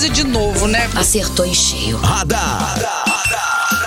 coisa 0.00 0.08
de 0.14 0.24
novo, 0.24 0.66
né? 0.66 0.88
Acertou 0.96 1.44
em 1.44 1.52
cheio. 1.52 1.98
Radar. 1.98 2.74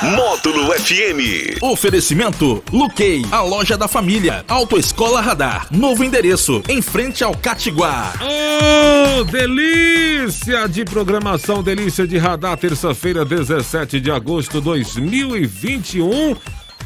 Módulo 0.04 0.72
FM. 0.80 1.58
Oferecimento 1.60 2.64
Luquei, 2.72 3.26
a 3.32 3.42
loja 3.42 3.76
da 3.76 3.88
família. 3.88 4.46
Autoescola 4.48 5.22
Radar. 5.22 5.66
Novo 5.72 6.04
endereço, 6.04 6.62
em 6.70 6.84
frente 6.84 7.24
ao 7.24 7.36
Catiguá. 7.36 8.14
Oh, 8.22 9.24
delícia 9.24 10.68
de 10.68 10.86
programação, 10.86 11.64
delícia 11.64 12.06
de 12.06 12.20
radar, 12.20 12.58
terça-feira, 12.58 13.26
17 13.26 14.00
de 14.00 14.12
agosto 14.12 14.60
de 14.60 14.66
2021. 14.66 16.36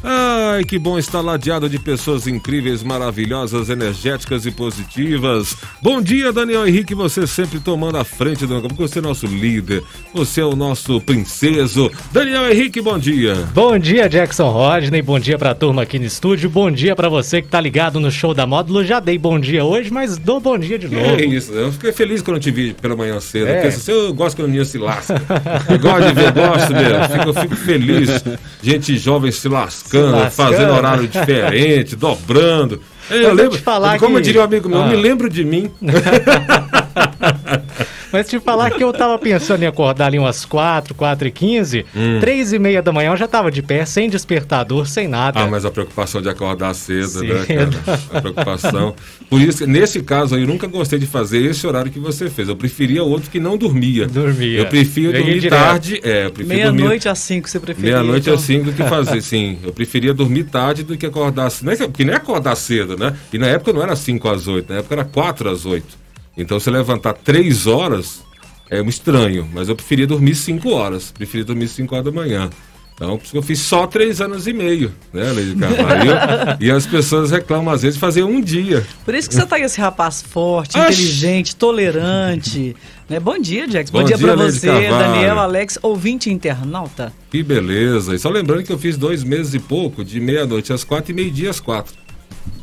Ai, 0.09 0.63
que 0.63 0.79
bom 0.79 0.97
estar 0.97 1.19
ladeado 1.19 1.67
de 1.67 1.77
pessoas 1.77 2.27
incríveis, 2.27 2.81
maravilhosas, 2.81 3.69
energéticas 3.69 4.45
e 4.45 4.51
positivas. 4.51 5.57
Bom 5.81 6.01
dia, 6.01 6.31
Daniel 6.31 6.65
Henrique, 6.65 6.95
você 6.95 7.27
sempre 7.27 7.59
tomando 7.59 7.97
a 7.97 8.05
frente 8.05 8.45
do 8.45 8.61
porque 8.61 8.87
você 8.87 8.99
é 8.99 9.01
nosso 9.01 9.27
líder, 9.27 9.83
você 10.13 10.39
é 10.39 10.45
o 10.45 10.55
nosso 10.55 11.01
princeso. 11.01 11.91
Daniel 12.13 12.49
Henrique, 12.49 12.79
bom 12.79 12.97
dia. 12.97 13.35
Bom 13.53 13.77
dia, 13.77 14.07
Jackson 14.07 14.49
Rodney, 14.49 15.01
bom 15.01 15.19
dia 15.19 15.37
pra 15.37 15.53
turma 15.53 15.81
aqui 15.81 15.99
no 15.99 16.05
estúdio, 16.05 16.49
bom 16.49 16.71
dia 16.71 16.95
pra 16.95 17.09
você 17.09 17.41
que 17.41 17.49
tá 17.49 17.59
ligado 17.59 17.99
no 17.99 18.09
show 18.09 18.33
da 18.33 18.47
Módulo. 18.47 18.85
Já 18.85 19.01
dei 19.01 19.17
bom 19.17 19.37
dia 19.37 19.65
hoje, 19.65 19.91
mas 19.91 20.17
dou 20.17 20.39
bom 20.39 20.57
dia 20.57 20.79
de 20.79 20.87
novo. 20.87 21.05
É 21.05 21.25
isso, 21.25 21.51
eu 21.51 21.69
fiquei 21.73 21.91
feliz 21.91 22.21
quando 22.21 22.37
eu 22.37 22.41
te 22.41 22.49
vi 22.51 22.73
pela 22.73 22.95
manhã 22.95 23.19
cedo, 23.19 23.49
é. 23.49 23.69
porque 23.69 23.91
eu 23.91 24.13
gosto 24.13 24.37
quando 24.37 24.45
o 24.45 24.51
menino 24.51 24.63
se 24.63 24.77
lasca. 24.77 25.21
Eu 25.69 25.79
gosto 25.79 26.07
de 26.07 26.13
ver, 26.13 26.31
gosto 26.31 26.73
mesmo, 26.73 27.03
fico, 27.11 27.27
eu 27.27 27.33
fico 27.33 27.55
feliz. 27.57 28.23
Gente 28.63 28.97
jovem 28.97 29.33
se 29.33 29.49
lasca 29.49 29.96
lascando, 30.05 30.31
fazendo 30.31 30.73
horário 30.73 31.07
diferente, 31.07 31.95
dobrando. 31.95 32.81
Eu, 33.09 33.21
eu 33.21 33.33
lembro, 33.33 33.59
como 33.99 34.17
que... 34.17 34.21
diria 34.21 34.41
um 34.41 34.43
amigo 34.43 34.67
meu, 34.67 34.81
ah. 34.81 34.87
me 34.87 34.95
lembro 34.95 35.29
de 35.29 35.43
mim. 35.43 35.71
Mas 38.11 38.27
te 38.27 38.39
falar 38.39 38.71
que 38.71 38.83
eu 38.83 38.93
tava 38.93 39.17
pensando 39.17 39.63
em 39.63 39.65
acordar 39.65 40.07
ali 40.07 40.19
umas 40.19 40.45
4, 40.45 40.95
4 40.95 41.27
e 41.27 41.31
15, 41.31 41.85
hum. 41.95 42.19
3 42.19 42.53
e 42.53 42.59
meia 42.59 42.81
da 42.81 42.91
manhã 42.91 43.11
eu 43.11 43.17
já 43.17 43.27
tava 43.27 43.51
de 43.51 43.61
pé, 43.61 43.85
sem 43.85 44.09
despertador, 44.09 44.87
sem 44.87 45.07
nada. 45.07 45.39
Ah, 45.39 45.47
mas 45.47 45.65
a 45.65 45.71
preocupação 45.71 46.21
de 46.21 46.29
acordar 46.29 46.73
cedo, 46.73 47.07
cedo. 47.07 47.33
né, 47.33 47.45
cara? 47.45 47.69
A 48.13 48.21
preocupação. 48.21 48.95
Por 49.29 49.41
isso, 49.41 49.67
nesse 49.67 50.01
caso 50.01 50.35
aí, 50.35 50.41
eu 50.41 50.47
nunca 50.47 50.67
gostei 50.67 50.97
de 50.97 51.05
fazer 51.05 51.43
esse 51.45 51.65
horário 51.67 51.91
que 51.91 51.99
você 51.99 52.29
fez. 52.29 52.47
Eu 52.47 52.55
preferia 52.55 53.03
outro 53.03 53.29
que 53.29 53.39
não 53.39 53.57
dormia. 53.57 54.07
Dormia. 54.07 54.59
Eu 54.59 54.65
prefiro 54.67 55.15
eu 55.15 55.23
dormir 55.23 55.49
tarde. 55.49 55.99
É, 56.03 56.31
Meia-noite 56.45 57.09
às 57.09 57.19
5 57.19 57.49
você 57.49 57.59
preferia. 57.59 57.91
Meia-noite 57.91 58.29
então. 58.29 58.35
às 58.35 58.41
5 58.41 58.65
do 58.65 58.73
que 58.73 58.83
fazer, 58.83 59.21
sim. 59.21 59.57
Eu 59.63 59.73
preferia 59.73 60.13
dormir 60.13 60.45
tarde 60.45 60.83
do 60.83 60.97
que 60.97 61.05
acordar 61.05 61.49
cedo. 61.49 61.71
É 61.71 61.75
porque 61.75 62.05
nem 62.05 62.13
é 62.13 62.17
acordar 62.17 62.55
cedo, 62.55 62.97
né? 62.97 63.13
E 63.31 63.37
na 63.37 63.47
época 63.47 63.73
não 63.73 63.81
era 63.81 63.95
5 63.95 64.27
às 64.29 64.47
8, 64.47 64.71
na 64.71 64.79
época 64.79 64.95
era 64.95 65.05
4 65.05 65.49
às 65.49 65.65
8. 65.65 66.06
Então, 66.37 66.59
se 66.59 66.69
levantar 66.69 67.13
três 67.13 67.65
horas 67.65 68.23
é 68.69 68.81
um 68.81 68.89
estranho, 68.89 69.49
mas 69.53 69.69
eu 69.69 69.75
preferia 69.75 70.05
dormir 70.05 70.35
cinco 70.35 70.69
horas. 70.69 71.11
Preferia 71.11 71.45
dormir 71.45 71.67
cinco 71.67 71.95
horas 71.95 72.05
da 72.05 72.11
manhã. 72.11 72.49
Então, 72.97 73.15
por 73.15 73.23
isso 73.23 73.31
que 73.31 73.37
eu 73.37 73.43
fiz 73.43 73.59
só 73.59 73.85
três 73.85 74.19
anos 74.21 74.47
e 74.47 74.53
meio, 74.53 74.91
né, 75.13 75.31
Lady 75.31 75.55
Carvalho? 75.55 76.11
e 76.59 76.71
as 76.71 76.87
pessoas 76.87 77.29
reclamam, 77.29 77.71
às 77.71 77.83
vezes, 77.83 77.99
fazer 77.99 78.23
um 78.23 78.41
dia. 78.41 78.83
Por 79.05 79.13
isso 79.13 79.29
que 79.29 79.35
você 79.35 79.45
tá 79.45 79.59
esse 79.59 79.79
rapaz 79.79 80.23
forte, 80.23 80.79
inteligente, 80.79 81.55
tolerante. 81.55 82.75
Né? 83.07 83.19
Bom 83.19 83.37
dia, 83.37 83.69
Jax. 83.69 83.91
Bom, 83.91 83.99
Bom 83.99 84.05
dia, 84.05 84.17
dia 84.17 84.25
para 84.25 84.35
você, 84.35 84.67
Daniel, 84.67 85.37
Alex, 85.37 85.77
ouvinte 85.83 86.31
internauta. 86.31 87.13
Que 87.29 87.43
beleza. 87.43 88.15
E 88.15 88.19
só 88.19 88.29
lembrando 88.29 88.63
que 88.63 88.73
eu 88.73 88.79
fiz 88.79 88.97
dois 88.97 89.23
meses 89.23 89.53
e 89.53 89.59
pouco, 89.59 90.03
de 90.03 90.19
meia-noite 90.19 90.73
às 90.73 90.83
quatro 90.83 91.11
e 91.11 91.13
meio-dia 91.15 91.51
às 91.51 91.59
quatro. 91.59 91.93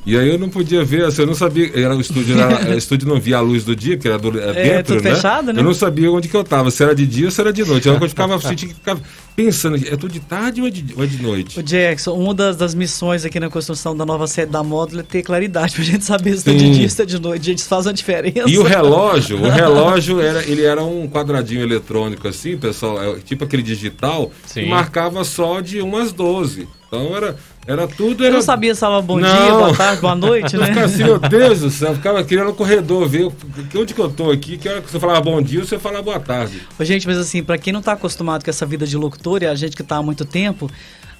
E 0.06 0.18
aí 0.18 0.28
eu 0.28 0.38
não 0.38 0.50
podia 0.50 0.84
ver, 0.84 1.04
assim, 1.04 1.22
eu 1.22 1.26
não 1.26 1.34
sabia, 1.34 1.70
era 1.74 1.96
o 1.96 2.00
estúdio, 2.00 2.38
era, 2.38 2.74
o 2.74 2.76
estúdio 2.78 3.08
não 3.08 3.18
via 3.18 3.38
a 3.38 3.40
luz 3.40 3.64
do 3.64 3.74
dia, 3.74 3.96
porque 3.96 4.08
era 4.08 4.18
do, 4.18 4.38
é, 4.38 4.52
dentro, 4.52 4.96
né? 4.96 5.14
Fechado, 5.14 5.52
né? 5.52 5.60
Eu 5.60 5.64
não 5.64 5.72
sabia 5.72 6.10
onde 6.12 6.28
que 6.28 6.36
eu 6.36 6.42
estava, 6.42 6.70
se 6.70 6.82
era 6.82 6.94
de 6.94 7.06
dia 7.06 7.26
ou 7.26 7.30
se 7.30 7.40
era 7.40 7.52
de 7.52 7.64
noite. 7.64 7.88
Eu 7.88 7.98
ficava, 8.08 8.38
ficava 8.38 9.00
pensando, 9.34 9.76
é 9.76 9.96
tudo 9.96 10.12
de 10.12 10.20
tarde 10.20 10.60
ou 10.60 10.66
é 10.66 10.70
de, 10.70 10.94
ou 10.94 11.02
é 11.02 11.06
de 11.06 11.22
noite? 11.22 11.58
O 11.58 11.62
Jackson, 11.62 12.12
uma 12.12 12.34
das, 12.34 12.56
das 12.56 12.74
missões 12.74 13.24
aqui 13.24 13.40
na 13.40 13.48
construção 13.48 13.96
da 13.96 14.04
nova 14.04 14.26
sede 14.26 14.52
da 14.52 14.62
módulo 14.62 15.00
é 15.00 15.02
ter 15.02 15.22
claridade 15.22 15.72
pra 15.76 15.84
gente 15.84 16.04
saber 16.04 16.36
se 16.36 16.50
é 16.50 16.54
de 16.54 16.70
dia 16.70 16.84
ou 16.84 16.90
se 16.90 17.02
é 17.02 17.06
de 17.06 17.18
noite. 17.18 17.40
A 17.40 17.52
gente 17.52 17.64
faz 17.64 17.86
uma 17.86 17.94
diferença. 17.94 18.48
E 18.48 18.58
o 18.58 18.62
relógio, 18.62 19.42
o 19.42 19.48
relógio 19.50 20.20
era, 20.20 20.44
ele 20.44 20.62
era 20.62 20.84
um 20.84 21.08
quadradinho 21.08 21.62
eletrônico 21.62 22.28
assim, 22.28 22.58
pessoal, 22.58 23.02
é, 23.02 23.18
tipo 23.20 23.44
aquele 23.44 23.62
digital, 23.62 24.30
Sim. 24.46 24.64
que 24.64 24.68
marcava 24.68 25.24
só 25.24 25.60
de 25.60 25.80
umas 25.80 26.12
12. 26.12 26.68
Então 26.86 27.16
era 27.16 27.36
era 27.66 27.86
tudo. 27.86 28.24
Era... 28.24 28.32
Eu 28.32 28.36
não 28.36 28.42
sabia 28.42 28.74
se 28.74 28.80
falava 28.80 29.02
bom 29.02 29.18
não. 29.18 29.28
dia, 29.28 29.50
boa 29.50 29.74
tarde, 29.74 30.00
boa 30.00 30.14
noite, 30.14 30.56
né? 30.58 30.66
ficava 30.66 30.86
assim, 30.86 31.04
meu 31.04 31.18
Deus 31.18 31.60
do 31.60 31.70
céu, 31.70 31.94
ficava 31.94 32.22
querendo 32.24 32.46
no 32.46 32.54
corredor 32.54 33.08
ver 33.08 33.30
onde 33.74 33.94
que 33.94 34.00
eu 34.00 34.10
tô 34.10 34.30
aqui, 34.30 34.56
que 34.56 34.68
hora 34.68 34.82
que 34.82 34.90
você 34.90 35.00
falava 35.00 35.20
bom 35.20 35.40
dia, 35.40 35.64
você 35.64 35.78
falava 35.78 36.02
boa 36.02 36.20
tarde. 36.20 36.62
Ô, 36.78 36.84
gente, 36.84 37.06
mas 37.06 37.16
assim, 37.16 37.42
para 37.42 37.56
quem 37.58 37.72
não 37.72 37.82
tá 37.82 37.92
acostumado 37.92 38.44
com 38.44 38.50
essa 38.50 38.66
vida 38.66 38.86
de 38.86 38.96
locutor 38.96 39.42
e 39.42 39.46
a 39.46 39.54
gente 39.54 39.76
que 39.76 39.82
tá 39.82 39.96
há 39.96 40.02
muito 40.02 40.24
tempo, 40.24 40.70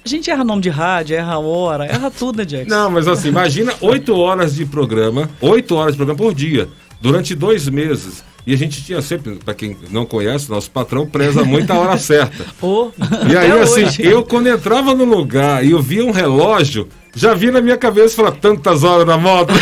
a 0.03 0.07
gente 0.07 0.29
erra 0.29 0.43
nome 0.43 0.61
de 0.61 0.69
rádio, 0.69 1.15
erra 1.15 1.39
hora, 1.39 1.85
erra 1.85 2.11
tudo, 2.11 2.37
né, 2.37 2.45
Jackson? 2.45 2.69
Não, 2.69 2.91
mas 2.91 3.07
assim, 3.07 3.29
imagina 3.29 3.73
oito 3.81 4.15
horas 4.15 4.55
de 4.55 4.65
programa, 4.65 5.29
oito 5.41 5.75
horas 5.75 5.93
de 5.93 5.97
programa 5.97 6.17
por 6.17 6.33
dia, 6.33 6.69
durante 7.01 7.33
dois 7.33 7.67
meses. 7.67 8.23
E 8.45 8.53
a 8.53 8.57
gente 8.57 8.83
tinha 8.83 9.01
sempre, 9.01 9.35
para 9.35 9.53
quem 9.53 9.75
não 9.89 10.05
conhece, 10.05 10.49
nosso 10.49 10.69
patrão 10.69 11.07
preza 11.07 11.43
muito 11.43 11.71
a 11.71 11.79
hora 11.79 11.97
certa. 11.97 12.45
Oh, 12.61 12.89
e 13.29 13.37
aí, 13.37 13.51
assim, 13.59 13.85
hoje. 13.85 14.03
eu 14.03 14.23
quando 14.23 14.47
entrava 14.47 14.95
no 14.95 15.05
lugar 15.05 15.63
e 15.63 15.71
eu 15.71 15.81
via 15.81 16.03
um 16.03 16.11
relógio, 16.11 16.87
já 17.15 17.33
vi 17.33 17.49
na 17.49 17.61
minha 17.61 17.77
cabeça 17.77 18.15
falar 18.15 18.31
tantas 18.31 18.83
horas 18.83 19.07
na 19.07 19.17
moto. 19.17 19.53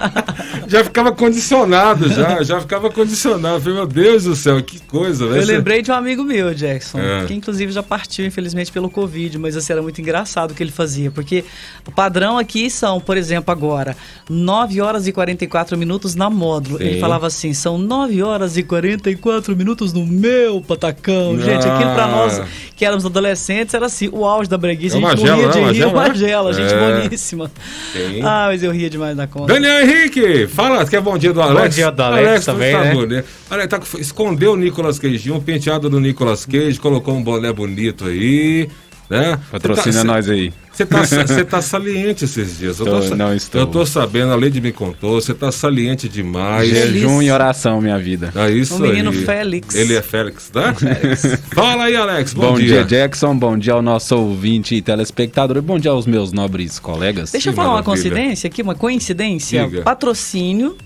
já 0.68 0.84
ficava 0.84 1.12
condicionado, 1.12 2.08
já, 2.08 2.42
já 2.42 2.60
ficava 2.60 2.90
condicionado. 2.90 3.60
Falei, 3.60 3.78
meu 3.78 3.86
Deus 3.86 4.24
do 4.24 4.36
céu, 4.36 4.62
que 4.62 4.78
coisa, 4.80 5.26
velho. 5.26 5.40
Eu 5.40 5.46
lembrei 5.46 5.80
de 5.80 5.90
um 5.90 5.94
amigo 5.94 6.22
meu, 6.22 6.52
Jackson, 6.52 6.98
é. 6.98 7.24
que 7.24 7.32
inclusive 7.32 7.72
já 7.72 7.82
partiu, 7.82 8.26
infelizmente, 8.26 8.70
pelo 8.70 8.90
Covid, 8.90 9.38
mas 9.38 9.56
assim, 9.56 9.72
era 9.72 9.80
muito 9.80 9.98
engraçado 10.00 10.50
o 10.50 10.54
que 10.54 10.62
ele 10.62 10.70
fazia, 10.72 11.10
porque 11.10 11.42
o 11.86 11.90
padrão 11.90 12.36
aqui 12.38 12.68
são, 12.68 13.00
por 13.00 13.16
exemplo, 13.16 13.50
agora, 13.50 13.96
9 14.28 14.80
horas 14.82 15.06
e 15.06 15.12
44 15.12 15.78
minutos 15.78 16.14
na 16.14 16.28
módulo. 16.28 16.76
Sim. 16.76 16.84
Ele 16.84 17.00
falava 17.00 17.26
assim, 17.26 17.54
são 17.54 17.78
9 17.78 18.22
horas 18.22 18.58
e 18.58 18.62
44 18.62 19.56
minutos 19.56 19.92
no 19.94 20.04
meu 20.04 20.60
patacão. 20.60 21.34
Ah. 21.38 21.44
Gente, 21.44 21.66
aquilo 21.66 21.94
pra 21.94 22.06
nós 22.08 22.42
que 22.76 22.84
éramos 22.84 23.06
adolescentes 23.06 23.72
era 23.74 23.86
assim, 23.86 24.10
o 24.12 24.24
auge 24.24 24.50
da 24.50 24.58
breguice. 24.58 24.96
É 24.96 24.98
a 24.98 25.10
gente 25.10 25.26
morria 25.26 25.48
de 25.48 25.60
rir, 25.60 25.82
é 25.82 25.86
uma 25.86 26.08
magela, 26.08 26.52
gente 26.52 26.73
é. 26.74 27.02
boníssima. 27.02 27.50
Sim. 27.92 28.20
Ah, 28.22 28.46
mas 28.48 28.62
eu 28.62 28.72
ria 28.72 28.90
demais 28.90 29.16
da 29.16 29.26
conta. 29.26 29.52
Daniel 29.52 29.82
Henrique, 29.82 30.46
fala 30.46 30.84
que 30.86 30.96
é 30.96 31.00
bom 31.00 31.16
dia 31.16 31.32
do 31.32 31.40
Alex. 31.40 31.62
Bom 31.62 31.68
dia 31.68 31.90
do 31.90 32.02
Alex, 32.02 32.28
Alex 32.28 32.44
também, 32.44 32.72
tá 32.72 32.82
né? 32.82 33.06
né? 33.06 33.24
Olha, 33.50 33.68
tá, 33.68 33.80
escondeu 33.98 34.52
o 34.52 34.56
Nicolas 34.56 34.98
Cage, 34.98 35.30
um 35.30 35.40
penteado 35.40 35.88
do 35.88 36.00
Nicolas 36.00 36.44
Cage, 36.44 36.78
colocou 36.78 37.14
um 37.14 37.22
boné 37.22 37.52
bonito 37.52 38.06
aí 38.06 38.68
né? 39.08 39.38
Patrocina 39.50 39.98
tá, 39.98 40.04
nós 40.04 40.28
aí. 40.28 40.52
Você 40.74 40.84
tá, 40.84 41.02
você 41.04 41.44
tá 41.44 41.62
saliente 41.62 42.24
esses 42.24 42.58
dias. 42.58 42.80
Eu 42.80 42.86
tô, 42.86 43.14
não 43.14 43.32
estou. 43.32 43.60
Eu 43.60 43.66
tô 43.68 43.86
sabendo, 43.86 44.32
a 44.32 44.36
Lady 44.36 44.60
me 44.60 44.72
contou, 44.72 45.20
você 45.20 45.32
tá 45.32 45.52
saliente 45.52 46.08
demais. 46.08 46.68
Jejum 46.68 47.22
e 47.22 47.30
oração, 47.30 47.80
minha 47.80 47.98
vida. 47.98 48.32
É 48.34 48.50
isso 48.50 48.76
o 48.76 48.80
menino 48.80 49.10
aí. 49.10 49.24
Félix. 49.24 49.74
Ele 49.74 49.94
é 49.94 50.02
Félix, 50.02 50.50
né? 50.52 50.74
Félix. 50.74 51.38
Fala 51.54 51.84
aí, 51.84 51.94
Alex. 51.94 52.34
Bom, 52.34 52.52
bom 52.52 52.54
dia. 52.56 52.84
dia. 52.84 52.84
Jackson. 52.84 53.36
Bom 53.36 53.56
dia 53.56 53.72
ao 53.72 53.82
nosso 53.82 54.16
ouvinte 54.16 54.74
e 54.74 54.82
telespectador. 54.82 55.62
Bom 55.62 55.78
dia 55.78 55.92
aos 55.92 56.06
meus 56.06 56.32
nobres 56.32 56.80
colegas. 56.80 57.30
Deixa 57.30 57.50
eu 57.50 57.54
falar 57.54 57.68
maravilha. 57.68 57.90
uma 57.90 57.96
coincidência 57.96 58.48
aqui, 58.48 58.62
uma 58.62 58.74
coincidência. 58.74 59.64
Diga. 59.64 59.82
Patrocínio 59.82 60.76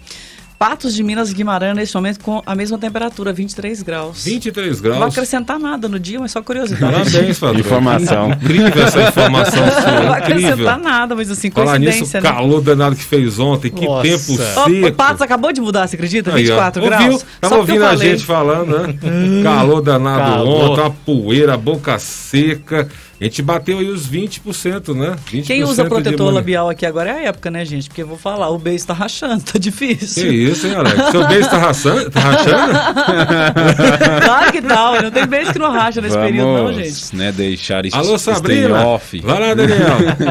Patos 0.59 0.93
de 0.93 1.05
Minas 1.05 1.33
Guimarães 1.33 1.77
neste 1.77 1.95
momento 1.95 2.19
com 2.19 2.43
a 2.45 2.53
mesma 2.53 2.77
temperatura, 2.77 3.33
23 3.33 3.81
graus. 3.83 4.25
23 4.25 4.81
graus. 4.81 4.95
Não 4.97 5.01
vai 5.03 5.11
acrescentar 5.11 5.57
nada 5.57 5.89
no 5.89 6.01
dia, 6.01 6.19
mas 6.19 6.33
só 6.33 6.43
curiosidade. 6.43 6.93
Parabéns, 6.93 7.39
Fábio. 7.39 7.61
Informação. 7.61 8.33
Incrível 8.43 8.83
essa 8.83 9.03
informação 9.03 9.71
sua. 9.71 9.93
Não 9.93 10.09
vai 10.09 10.21
acrescentar 10.21 10.79
nada, 10.79 11.15
mas 11.15 11.31
assim, 11.31 11.49
Falar 11.51 11.79
nisso, 11.79 12.05
né? 12.13 12.21
calor 12.23 12.61
danado 12.61 12.97
que 12.97 13.05
fez 13.05 13.39
ontem, 13.39 13.71
que 13.71 13.85
Nossa. 13.85 14.03
tempo 14.03 14.37
seco. 14.37 14.87
O 14.89 14.93
Patos 14.93 15.23
acabou 15.23 15.53
de 15.53 15.61
mudar, 15.61 15.87
você 15.87 15.95
acredita? 15.95 16.33
24 16.33 16.83
Aí, 16.83 16.89
graus. 16.89 17.25
Tava 17.41 17.57
ouvindo 17.59 17.85
a 17.85 17.95
gente 17.95 18.25
falando, 18.25 18.79
né? 18.79 18.99
calor 19.45 19.81
danado 19.81 20.33
calor. 20.33 20.71
ontem, 20.71 20.81
uma 20.81 20.91
poeira, 20.91 21.57
boca 21.57 21.97
seca. 22.01 22.89
A 23.21 23.25
gente 23.25 23.43
bateu 23.43 23.81
aí 23.81 23.89
os 23.89 24.09
20%, 24.09 24.95
né? 24.95 25.17
20% 25.33 25.45
Quem 25.45 25.65
usa 25.65 25.85
protetor 25.85 26.33
labial 26.33 26.71
aqui 26.71 26.87
agora 26.87 27.11
é 27.11 27.13
a 27.13 27.23
época, 27.25 27.51
né, 27.51 27.65
gente? 27.65 27.89
Porque 27.89 28.03
eu 28.03 28.07
vou 28.07 28.17
falar, 28.17 28.49
o 28.51 28.59
beijo 28.59 28.87
tá 28.87 28.95
rachando, 28.95 29.43
tá 29.43 29.59
difícil. 29.59 30.23
Que 30.23 30.29
isso, 30.31 30.48
hein, 30.67 30.75
Alex? 30.75 31.11
Seu 31.11 31.27
beijo 31.27 31.49
tá 31.51 31.59
rachando? 31.59 32.11
Tá 32.11 32.21
rachando? 32.21 32.73
claro 34.25 34.53
que 34.53 34.63
tá, 34.63 35.03
não 35.03 35.11
tem 35.11 35.27
beijo 35.27 35.53
que 35.53 35.59
não 35.59 35.71
racha 35.73 36.01
nesse 36.01 36.15
Vamos, 36.15 36.31
período, 36.31 36.63
não, 36.63 36.73
gente. 36.73 37.17
né, 37.17 37.33
deixar 37.33 37.85
isso 37.87 37.97
Alô, 37.97 38.19
Sabrina. 38.19 38.87
off. 38.87 39.21
Vai 39.21 39.41
lá, 39.41 39.55
Daniel. 39.55 39.79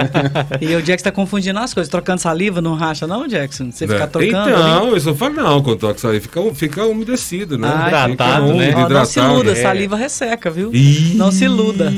e 0.61 0.75
o 0.75 0.81
Jackson 0.81 1.03
tá 1.05 1.11
confundindo 1.11 1.59
as 1.59 1.73
coisas. 1.73 1.89
Trocando 1.89 2.19
saliva 2.21 2.61
não 2.61 2.75
racha, 2.75 3.05
não, 3.07 3.27
Jackson? 3.27 3.71
Você 3.71 3.87
ficar 3.87 4.07
trocando 4.07 4.49
Então, 4.49 4.83
ali? 4.83 4.91
eu 4.93 4.99
só 4.99 5.13
falo 5.15 5.35
não, 5.35 5.61
quando 5.61 5.79
toca 5.79 5.97
saliva. 5.99 6.21
Fica, 6.23 6.41
fica 6.55 6.85
umedecido, 6.85 7.57
né? 7.57 7.67
Ah, 7.73 7.87
hidratado, 7.87 8.53
né? 8.53 8.73
Ó, 8.75 8.89
não 8.89 9.05
se 9.05 9.19
iluda, 9.19 9.51
é. 9.51 9.55
saliva 9.55 9.95
resseca, 9.95 10.49
viu? 10.49 10.69
Ih. 10.73 11.13
Não 11.15 11.31
se 11.31 11.45
iluda. 11.45 11.91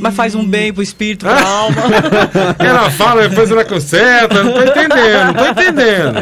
Mas 0.00 0.14
faz 0.14 0.34
um 0.34 0.44
bem 0.44 0.72
pro 0.72 0.82
espírito, 0.82 1.26
pra 1.26 1.40
alma. 1.46 1.76
ela 2.58 2.90
fala, 2.90 3.28
depois 3.28 3.50
ela 3.50 3.64
conserta. 3.64 4.42
Não 4.42 4.52
tô 4.52 4.62
entendendo, 4.62 5.26
não 5.26 5.34
tô 5.34 5.44
entendendo. 5.50 6.14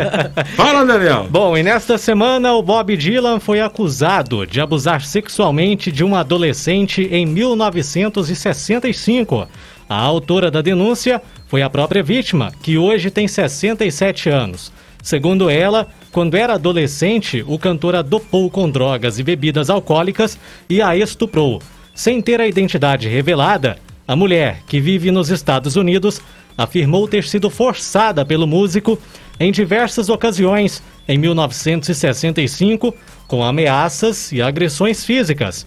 Fala, 0.57 0.85
Daniel. 0.85 1.27
Bom, 1.31 1.57
e 1.57 1.63
nesta 1.63 1.97
semana 1.97 2.53
o 2.55 2.63
Bob 2.63 2.97
Dylan 2.97 3.39
foi 3.41 3.61
acusado 3.61 4.47
de 4.47 4.61
abusar 4.61 5.03
sexualmente 5.03 5.93
de 5.93 6.03
uma 6.03 6.21
adolescente 6.21 7.09
em 7.11 7.25
1965. 7.25 9.47
A 9.89 9.97
autora 9.97 10.51
da 10.51 10.61
denúncia 10.61 11.23
foi 11.47 11.63
a 11.63 11.71
própria 11.71 12.03
vítima, 12.03 12.53
que 12.63 12.77
hoje 12.77 13.11
tem 13.11 13.27
67 13.27 14.29
anos. 14.29 14.71
Segundo 15.03 15.49
ela, 15.49 15.87
quando 16.13 16.37
era 16.37 16.55
adolescente, 16.55 17.43
o 17.47 17.59
cantor 17.59 17.95
a 17.95 18.03
dopou 18.03 18.51
com 18.51 18.69
drogas 18.69 19.19
e 19.19 19.23
bebidas 19.23 19.71
alcoólicas 19.71 20.39
e 20.69 20.83
a 20.83 20.95
estuprou. 20.97 21.63
Sem 21.99 22.23
ter 22.23 22.41
a 22.41 22.47
identidade 22.47 23.09
revelada, 23.09 23.77
a 24.07 24.15
mulher, 24.15 24.63
que 24.69 24.81
vive 24.81 25.11
nos 25.11 25.31
Estados 25.31 25.75
Unidos, 25.75 26.21
afirmou 26.57 27.09
ter 27.09 27.25
sido 27.25 27.51
forçada 27.51 28.25
pelo 28.25 28.47
músico 28.47 28.97
em 29.41 29.51
diversas 29.51 30.09
ocasiões 30.09 30.81
em 31.09 31.19
1965 31.19 32.95
com 33.27 33.43
ameaças 33.43 34.31
e 34.31 34.41
agressões 34.41 35.05
físicas. 35.05 35.67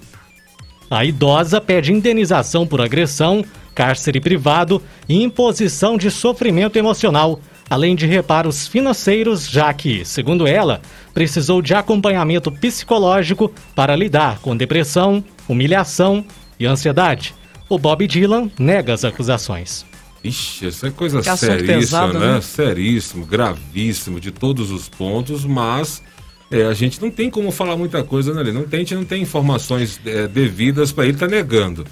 A 0.90 1.04
idosa 1.04 1.60
pede 1.60 1.92
indenização 1.92 2.66
por 2.66 2.80
agressão, 2.80 3.44
cárcere 3.76 4.22
privado 4.22 4.82
e 5.10 5.22
imposição 5.22 5.98
de 5.98 6.10
sofrimento 6.10 6.78
emocional, 6.80 7.42
além 7.72 7.96
de 7.96 8.06
reparos 8.06 8.68
financeiros, 8.68 9.50
já 9.50 9.74
que, 9.74 10.04
segundo 10.04 10.46
ela, 10.46 10.82
precisou 11.14 11.62
de 11.62 11.74
acompanhamento 11.74 12.52
psicológico 12.52 13.50
para 13.74 13.96
lidar 13.96 14.40
com 14.40 14.58
depressão, 14.58 15.24
humilhação 15.48 16.26
e 16.60 16.66
ansiedade. 16.66 17.34
O 17.70 17.80
Bob 17.80 18.06
Dylan 18.06 18.52
nega 18.60 18.94
as 18.94 19.06
acusações. 19.06 19.86
Ixi, 20.22 20.68
isso 20.68 20.86
é 20.86 20.92
coisa 20.92 21.24
seríssima, 21.24 21.80
pesado, 21.80 22.20
né? 22.20 22.34
né? 22.34 22.42
Seríssimo, 22.42 23.26
gravíssimo, 23.26 24.20
de 24.20 24.32
todos 24.32 24.70
os 24.70 24.90
pontos, 24.90 25.46
mas 25.46 26.04
é, 26.52 26.64
a 26.64 26.74
gente 26.74 27.02
não 27.02 27.10
tem 27.10 27.30
como 27.30 27.52
falar 27.52 27.78
muita 27.78 28.04
coisa, 28.04 28.34
né? 28.34 28.52
Não 28.52 28.64
tem, 28.64 28.80
a 28.80 28.84
gente 28.84 28.96
não 28.96 29.06
tem 29.06 29.22
informações 29.22 29.98
é, 30.06 30.28
devidas 30.28 30.92
para 30.92 31.06
ele 31.06 31.14
estar 31.14 31.30
tá 31.30 31.32
negando. 31.34 31.86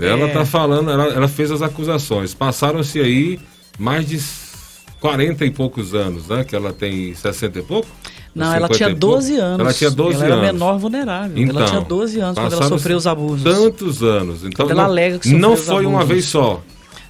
Ela 0.00 0.28
está 0.28 0.40
é. 0.40 0.46
falando, 0.46 0.90
ela, 0.90 1.04
ela, 1.08 1.28
fez 1.28 1.50
as 1.50 1.60
acusações. 1.60 2.32
Passaram-se 2.32 3.00
aí 3.00 3.38
mais 3.78 4.08
de 4.08 4.18
40 5.08 5.44
e 5.44 5.50
poucos 5.50 5.94
anos, 5.94 6.28
né? 6.28 6.44
Que 6.44 6.54
ela 6.54 6.72
tem 6.72 7.14
60 7.14 7.58
e 7.58 7.62
pouco? 7.62 7.88
Não, 8.34 8.52
ela 8.52 8.68
tinha 8.68 8.94
12 8.94 9.36
anos. 9.36 9.60
Ela 9.60 9.72
tinha 9.72 9.90
12 9.90 10.14
ela 10.14 10.24
anos. 10.24 10.32
Ela 10.32 10.44
era 10.44 10.52
menor 10.52 10.78
vulnerável. 10.78 11.38
Então, 11.42 11.56
ela 11.56 11.68
tinha 11.68 11.80
12 11.80 12.20
anos 12.20 12.38
quando 12.38 12.52
ela 12.52 12.68
sofreu 12.68 12.96
os 12.96 13.06
abusos. 13.06 13.42
Tantos 13.42 14.02
anos. 14.02 14.44
Então, 14.44 14.66
ela 14.66 14.82
não, 14.82 14.90
alega 14.90 15.18
que 15.18 15.32
não 15.32 15.56
foi 15.56 15.86
uma 15.86 16.04
vez 16.04 16.26
só. 16.26 16.62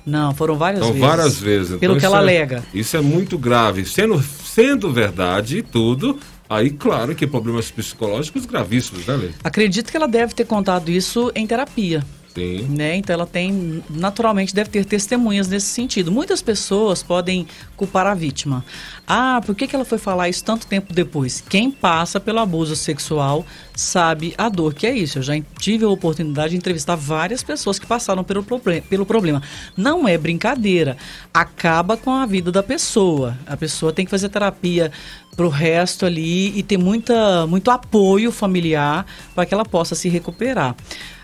Não, 0.06 0.32
foram 0.32 0.56
várias 0.56 0.80
então, 0.80 0.92
vezes. 0.92 1.08
várias 1.08 1.40
vezes. 1.40 1.66
Então, 1.68 1.78
pelo 1.80 1.98
que 1.98 2.06
ela 2.06 2.18
é, 2.18 2.20
alega. 2.20 2.62
Isso 2.72 2.96
é 2.96 3.00
muito 3.00 3.36
grave. 3.36 3.84
Sendo, 3.84 4.22
sendo 4.22 4.92
verdade 4.92 5.62
tudo, 5.62 6.16
aí 6.48 6.70
claro 6.70 7.12
que 7.12 7.26
problemas 7.26 7.72
psicológicos 7.72 8.46
gravíssimos, 8.46 9.04
né, 9.04 9.16
Lê? 9.16 9.28
Acredito 9.42 9.90
que 9.90 9.96
ela 9.96 10.06
deve 10.06 10.32
ter 10.32 10.46
contado 10.46 10.90
isso 10.90 11.32
em 11.34 11.44
terapia. 11.44 12.04
Sim. 12.36 12.66
Né? 12.68 12.96
Então 12.96 13.14
ela 13.14 13.26
tem, 13.26 13.82
naturalmente, 13.88 14.54
deve 14.54 14.68
ter 14.68 14.84
testemunhas 14.84 15.48
nesse 15.48 15.68
sentido. 15.68 16.12
Muitas 16.12 16.42
pessoas 16.42 17.02
podem 17.02 17.46
culpar 17.74 18.06
a 18.06 18.14
vítima. 18.14 18.62
Ah, 19.06 19.40
por 19.44 19.54
que, 19.54 19.66
que 19.66 19.74
ela 19.74 19.86
foi 19.86 19.96
falar 19.96 20.28
isso 20.28 20.44
tanto 20.44 20.66
tempo 20.66 20.92
depois? 20.92 21.40
Quem 21.40 21.70
passa 21.70 22.20
pelo 22.20 22.38
abuso 22.38 22.76
sexual 22.76 23.46
sabe 23.76 24.34
a 24.36 24.48
dor 24.48 24.74
que 24.74 24.86
é 24.86 24.96
isso. 24.96 25.18
Eu 25.18 25.22
já 25.22 25.34
tive 25.58 25.84
a 25.84 25.88
oportunidade 25.88 26.50
de 26.50 26.56
entrevistar 26.56 26.96
várias 26.96 27.42
pessoas 27.42 27.78
que 27.78 27.86
passaram 27.86 28.24
pelo, 28.24 28.42
pelo 28.42 29.06
problema. 29.06 29.42
Não 29.76 30.08
é 30.08 30.16
brincadeira. 30.16 30.96
Acaba 31.32 31.96
com 31.96 32.10
a 32.10 32.24
vida 32.26 32.50
da 32.50 32.62
pessoa. 32.62 33.36
A 33.46 33.56
pessoa 33.56 33.92
tem 33.92 34.04
que 34.04 34.10
fazer 34.10 34.30
terapia 34.30 34.90
pro 35.36 35.50
resto 35.50 36.06
ali 36.06 36.58
e 36.58 36.62
ter 36.62 36.78
muita, 36.78 37.46
muito 37.46 37.70
apoio 37.70 38.32
familiar 38.32 39.04
para 39.34 39.44
que 39.44 39.52
ela 39.52 39.64
possa 39.64 39.94
se 39.94 40.08
recuperar. 40.08 40.74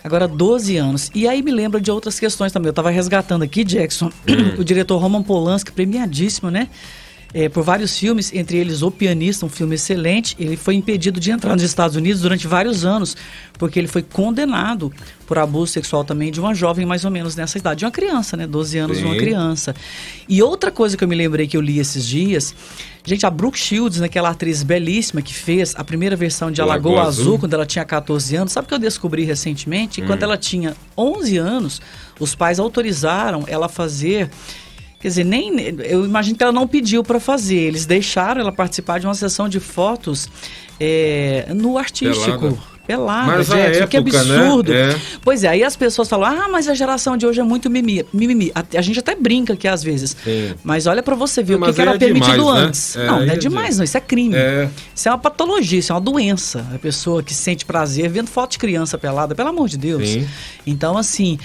Agora, 0.05 0.29
12 0.29 0.77
anos. 0.77 1.11
E 1.15 1.27
aí 1.27 1.43
me 1.43 1.51
lembra 1.51 1.81
de 1.81 1.91
outras 1.91 2.21
questões 2.21 2.53
também. 2.53 2.69
Eu 2.69 2.73
estava 2.73 2.91
resgatando 2.91 3.43
aqui, 3.43 3.65
Jackson, 3.65 4.11
o 4.59 4.65
diretor 4.65 4.99
Roman 4.99 5.23
Polanski, 5.23 5.73
premiadíssimo, 5.73 6.51
né? 6.51 6.69
É, 7.35 7.49
por 7.49 7.63
vários 7.63 7.99
filmes, 7.99 8.33
entre 8.35 8.59
eles 8.59 8.83
O 8.83 8.91
Pianista, 8.91 9.47
um 9.47 9.49
filme 9.49 9.75
excelente. 9.75 10.37
Ele 10.39 10.57
foi 10.57 10.75
impedido 10.75 11.19
de 11.19 11.31
entrar 11.31 11.55
nos 11.55 11.63
Estados 11.63 11.97
Unidos 11.97 12.21
durante 12.21 12.47
vários 12.47 12.85
anos, 12.85 13.17
porque 13.59 13.79
ele 13.79 13.89
foi 13.89 14.03
condenado 14.03 14.93
por 15.27 15.39
abuso 15.39 15.73
sexual 15.73 16.05
também 16.05 16.31
de 16.31 16.41
uma 16.41 16.55
jovem 16.55 16.85
mais 16.85 17.05
ou 17.05 17.11
menos 17.11 17.35
nessa 17.35 17.57
idade, 17.57 17.81
de 17.81 17.85
uma 17.87 17.91
criança, 17.91 18.37
né? 18.37 18.47
12 18.47 18.79
anos, 18.79 18.99
Sim. 18.99 19.05
uma 19.05 19.17
criança. 19.17 19.75
E 20.29 20.43
outra 20.43 20.71
coisa 20.71 20.97
que 20.97 21.03
eu 21.03 21.09
me 21.09 21.15
lembrei 21.15 21.47
que 21.47 21.57
eu 21.57 21.61
li 21.61 21.79
esses 21.79 22.07
dias 22.07 22.55
Gente, 23.05 23.27
a 23.27 23.31
Brooke 23.31 23.59
Shields, 23.59 23.99
naquela 23.99 24.31
atriz 24.31 24.63
belíssima 24.63 25.21
que 25.21 25.35
fez 25.35 25.75
a 25.77 25.83
primeira 25.83 26.15
versão 26.15 26.53
de 26.53 26.63
Alagoa, 26.63 27.03
Azul, 27.03 27.25
Azul, 27.25 27.39
quando 27.39 27.55
ela 27.55 27.67
tinha 27.67 27.85
14 27.85 28.37
anos, 28.37 28.53
sabe 28.53 28.67
o 28.67 28.69
que 28.69 28.75
eu 28.75 28.79
descobri 28.79 29.25
recentemente? 29.25 30.01
Hum. 30.01 30.07
Quando 30.07 30.23
ela 30.23 30.37
tinha 30.37 30.77
11 30.97 31.37
anos, 31.37 31.83
os 32.21 32.37
pais 32.37 32.61
autorizaram 32.61 33.45
ela 33.49 33.69
fazer 33.69 34.31
Quer 35.03 35.09
dizer, 35.09 35.25
nem 35.25 35.53
eu 35.81 36.05
imagino 36.05 36.37
que 36.37 36.43
ela 36.43 36.53
não 36.53 36.67
pediu 36.67 37.03
para 37.03 37.19
fazer. 37.19 37.57
Eles 37.59 37.85
deixaram 37.85 38.41
ela 38.41 38.53
participar 38.53 39.01
de 39.01 39.07
uma 39.07 39.15
sessão 39.15 39.49
de 39.49 39.59
fotos 39.59 40.31
é, 40.79 41.47
no 41.53 41.77
artístico. 41.77 42.39
Pelada 42.39 42.73
pelada, 42.87 43.27
mas 43.27 43.47
gente, 43.47 43.79
época, 43.79 43.87
que 43.87 43.97
absurdo. 43.97 44.73
Né? 44.73 44.91
É. 44.91 45.01
Pois 45.23 45.45
é, 45.45 45.49
aí 45.49 45.65
as 45.65 45.77
pessoas 45.77 46.09
falam, 46.09 46.27
ah, 46.27 46.49
mas 46.49 46.69
a 46.69 46.75
geração 46.75 47.17
de 47.17 47.27
hoje 47.27 47.41
é 47.41 47.45
muito 47.45 47.71
mimimi. 47.71 48.05
mimimi. 48.13 48.53
A, 48.55 48.65
a 48.79 48.83
gente 48.83 48.99
até 48.99 49.15
brinca 49.15 49.53
aqui 49.53 49.69
às 49.69 49.83
vezes. 49.83 50.17
Sim. 50.23 50.55
Mas 50.63 50.87
olha 50.87 51.03
para 51.03 51.15
você 51.15 51.43
ver 51.43 51.59
não, 51.59 51.63
o 51.63 51.71
que, 51.71 51.77
que 51.77 51.81
era 51.81 51.95
é 51.95 51.99
permitido 51.99 52.37
demais, 52.37 52.55
né? 52.55 52.61
antes. 52.67 52.97
Né? 52.97 53.07
Não, 53.07 53.21
não 53.21 53.31
é, 53.31 53.35
é 53.35 53.37
demais, 53.37 53.79
não. 53.79 53.85
Isso 53.85 53.97
é 53.97 54.01
crime. 54.01 54.35
É. 54.35 54.69
Isso 54.95 55.09
é 55.09 55.13
uma 55.13 55.19
patologia, 55.19 55.79
isso 55.79 55.93
é 55.93 55.95
uma 55.95 56.01
doença. 56.01 56.67
A 56.75 56.79
pessoa 56.79 57.23
que 57.23 57.35
sente 57.35 57.65
prazer 57.65 58.09
vendo 58.09 58.29
foto 58.29 58.53
de 58.53 58.59
criança 58.59 58.99
pelada, 58.99 59.35
pelo 59.35 59.49
amor 59.49 59.69
de 59.69 59.77
Deus. 59.77 60.09
Sim. 60.09 60.27
Então, 60.67 60.97
assim 60.99 61.39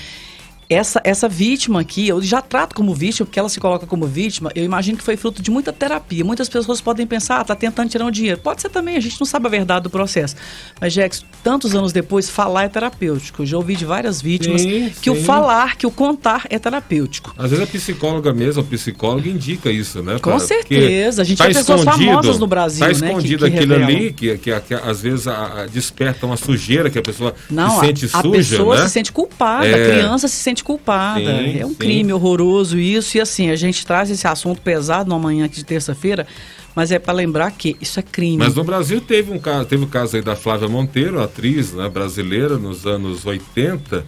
essa, 0.69 1.01
essa 1.03 1.29
vítima 1.29 1.79
aqui, 1.79 2.07
eu 2.07 2.21
já 2.21 2.41
trato 2.41 2.75
como 2.75 2.93
vítima, 2.93 3.25
porque 3.25 3.39
ela 3.39 3.49
se 3.49 3.59
coloca 3.59 3.85
como 3.85 4.05
vítima, 4.05 4.51
eu 4.53 4.63
imagino 4.63 4.97
que 4.97 5.03
foi 5.03 5.15
fruto 5.15 5.41
de 5.41 5.49
muita 5.49 5.71
terapia. 5.71 6.25
Muitas 6.25 6.49
pessoas 6.49 6.81
podem 6.81 7.07
pensar, 7.07 7.39
ah, 7.39 7.43
tá 7.43 7.55
tentando 7.55 7.89
tirar 7.89 8.05
um 8.05 8.11
dinheiro. 8.11 8.39
Pode 8.39 8.61
ser 8.61 8.69
também, 8.69 8.97
a 8.97 8.99
gente 8.99 9.19
não 9.19 9.25
sabe 9.25 9.47
a 9.47 9.49
verdade 9.49 9.83
do 9.83 9.89
processo. 9.89 10.35
Mas, 10.79 10.93
Jex, 10.93 11.25
tantos 11.43 11.73
anos 11.73 11.93
depois, 11.93 12.29
falar 12.29 12.63
é 12.63 12.69
terapêutico. 12.69 13.43
Eu 13.43 13.45
já 13.45 13.57
ouvi 13.57 13.75
de 13.75 13.85
várias 13.85 14.21
vítimas 14.21 14.61
sim, 14.61 14.91
que 15.01 15.09
sim. 15.09 15.17
o 15.17 15.23
falar, 15.23 15.77
que 15.77 15.87
o 15.87 15.91
contar 15.91 16.45
é 16.49 16.59
terapêutico. 16.59 17.33
Às 17.37 17.51
vezes 17.51 17.63
a 17.63 17.67
psicóloga 17.67 18.33
mesmo, 18.33 18.61
o 18.61 18.65
psicólogo 18.65 19.27
indica 19.27 19.71
isso, 19.71 20.03
né? 20.03 20.19
Com 20.19 20.37
certeza. 20.39 21.21
A 21.21 21.25
gente 21.25 21.37
tá 21.37 21.45
tem 21.45 21.53
pessoas 21.53 21.83
famosas 21.83 22.37
no 22.39 22.47
Brasil, 22.47 22.81
tá 22.81 22.87
né? 22.87 22.91
escondido 22.91 23.45
que, 23.45 23.51
que 23.51 23.57
aquilo 23.57 23.73
revelam. 23.73 23.97
ali, 23.97 24.13
que, 24.13 24.37
que, 24.37 24.59
que, 24.59 24.73
às 24.73 25.01
vezes 25.01 25.27
a, 25.27 25.61
a 25.61 25.65
desperta 25.65 26.25
uma 26.25 26.37
sujeira 26.37 26.89
que 26.89 26.99
a 26.99 27.01
pessoa 27.01 27.33
não, 27.49 27.79
se 27.79 27.85
sente 27.85 28.05
a, 28.05 28.21
suja, 28.21 28.27
a 28.27 28.31
pessoa 28.31 28.75
né? 28.75 28.83
se 28.83 28.89
sente 28.89 29.11
culpada, 29.11 29.65
é... 29.65 29.73
a 29.73 29.93
criança 29.93 30.27
se 30.27 30.35
sente 30.35 30.56
culpada. 30.63 31.39
Sim 31.39 31.59
é 31.59 31.65
um 31.65 31.69
sim. 31.69 31.75
crime 31.75 32.13
horroroso 32.13 32.77
isso. 32.77 33.17
E 33.17 33.21
assim, 33.21 33.49
a 33.49 33.55
gente 33.55 33.85
traz 33.85 34.09
esse 34.09 34.27
assunto 34.27 34.61
pesado 34.61 35.09
numa 35.09 35.19
manhã 35.19 35.45
aqui 35.45 35.55
de 35.55 35.65
terça-feira, 35.65 36.27
mas 36.75 36.91
é 36.91 36.99
para 36.99 37.13
lembrar 37.13 37.51
que 37.51 37.75
isso 37.81 37.99
é 37.99 38.03
crime. 38.03 38.37
Mas 38.37 38.55
no 38.55 38.63
Brasil 38.63 39.01
teve 39.01 39.31
um 39.31 39.39
caso, 39.39 39.65
teve 39.65 39.83
o 39.83 39.87
caso 39.87 40.15
aí 40.15 40.21
da 40.21 40.35
Flávia 40.35 40.67
Monteiro, 40.67 41.21
atriz 41.21 41.73
né, 41.73 41.89
brasileira 41.89 42.57
nos 42.57 42.85
anos 42.85 43.25
80, 43.25 44.05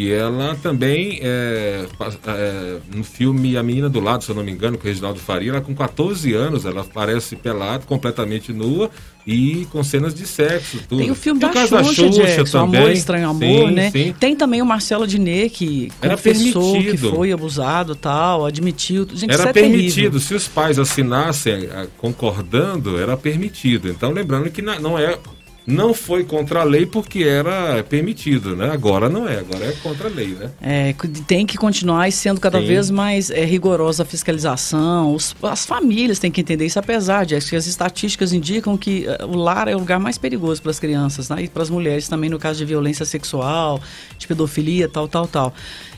que 0.00 0.10
ela 0.10 0.56
também, 0.62 1.20
é, 1.22 1.84
é, 2.26 2.76
no 2.94 3.04
filme 3.04 3.58
A 3.58 3.62
Menina 3.62 3.86
do 3.86 4.00
Lado, 4.00 4.24
se 4.24 4.30
eu 4.30 4.34
não 4.34 4.42
me 4.42 4.50
engano, 4.50 4.78
com 4.78 4.84
o 4.84 4.86
Reginaldo 4.86 5.20
Faria, 5.20 5.50
ela 5.50 5.60
com 5.60 5.74
14 5.74 6.32
anos, 6.32 6.64
ela 6.64 6.80
aparece 6.80 7.36
pelada, 7.36 7.84
completamente 7.84 8.50
nua 8.50 8.90
e 9.26 9.66
com 9.70 9.84
cenas 9.84 10.14
de 10.14 10.26
sexo, 10.26 10.78
tudo. 10.88 11.02
Tem 11.02 11.10
o 11.10 11.14
filme 11.14 11.38
da, 11.38 11.52
Xuxa, 11.52 11.76
da 11.76 11.84
Xuxa 11.84 12.08
Jackson, 12.08 12.64
também. 12.64 12.80
Amor, 12.80 12.92
Estranho 12.92 13.28
Amor, 13.28 13.68
sim, 13.68 13.74
né? 13.74 13.90
Sim. 13.90 14.14
Tem 14.18 14.34
também 14.34 14.62
o 14.62 14.64
Marcelo 14.64 15.06
Diné, 15.06 15.50
que 15.50 15.92
Era 16.00 16.16
confessou 16.16 16.72
permitido. 16.72 17.10
que 17.10 17.16
foi 17.16 17.30
abusado 17.32 17.94
tal, 17.94 18.46
admitiu. 18.46 19.06
Gente, 19.12 19.34
era 19.34 19.50
é 19.50 19.52
permitido. 19.52 19.94
Terrível. 19.94 20.20
Se 20.20 20.34
os 20.34 20.48
pais 20.48 20.78
assinassem 20.78 21.68
concordando, 21.98 22.98
era 22.98 23.18
permitido. 23.18 23.90
Então, 23.90 24.12
lembrando 24.12 24.50
que 24.50 24.62
não 24.62 24.98
é 24.98 25.18
não 25.66 25.94
foi 25.94 26.24
contra 26.24 26.60
a 26.60 26.64
lei 26.64 26.86
porque 26.86 27.22
era 27.22 27.82
permitido, 27.84 28.56
né? 28.56 28.70
Agora 28.70 29.08
não 29.08 29.28
é, 29.28 29.38
agora 29.38 29.66
é 29.66 29.72
contra 29.82 30.08
a 30.08 30.10
lei, 30.10 30.28
né? 30.28 30.50
É, 30.60 30.94
tem 31.26 31.46
que 31.46 31.56
continuar 31.56 32.10
sendo 32.12 32.40
cada 32.40 32.60
vez 32.60 32.90
mais 32.90 33.30
é, 33.30 33.44
rigorosa 33.44 34.02
a 34.02 34.06
fiscalização. 34.06 35.14
Os, 35.14 35.34
as 35.42 35.66
famílias 35.66 36.18
têm 36.18 36.30
que 36.30 36.40
entender 36.40 36.66
isso, 36.66 36.78
apesar 36.78 37.24
de 37.24 37.38
que 37.40 37.56
as 37.56 37.66
estatísticas 37.66 38.32
indicam 38.32 38.76
que 38.76 39.06
uh, 39.06 39.26
o 39.26 39.36
lar 39.36 39.68
é 39.68 39.74
o 39.74 39.78
lugar 39.78 40.00
mais 40.00 40.18
perigoso 40.18 40.60
para 40.62 40.70
as 40.70 40.78
crianças, 40.78 41.28
né? 41.28 41.44
E 41.44 41.48
para 41.48 41.62
as 41.62 41.70
mulheres 41.70 42.08
também 42.08 42.30
no 42.30 42.38
caso 42.38 42.58
de 42.58 42.64
violência 42.64 43.04
sexual, 43.04 43.80
de 44.18 44.26
pedofilia, 44.26 44.88
tal, 44.88 45.08
tal, 45.08 45.26
tal. 45.26 45.54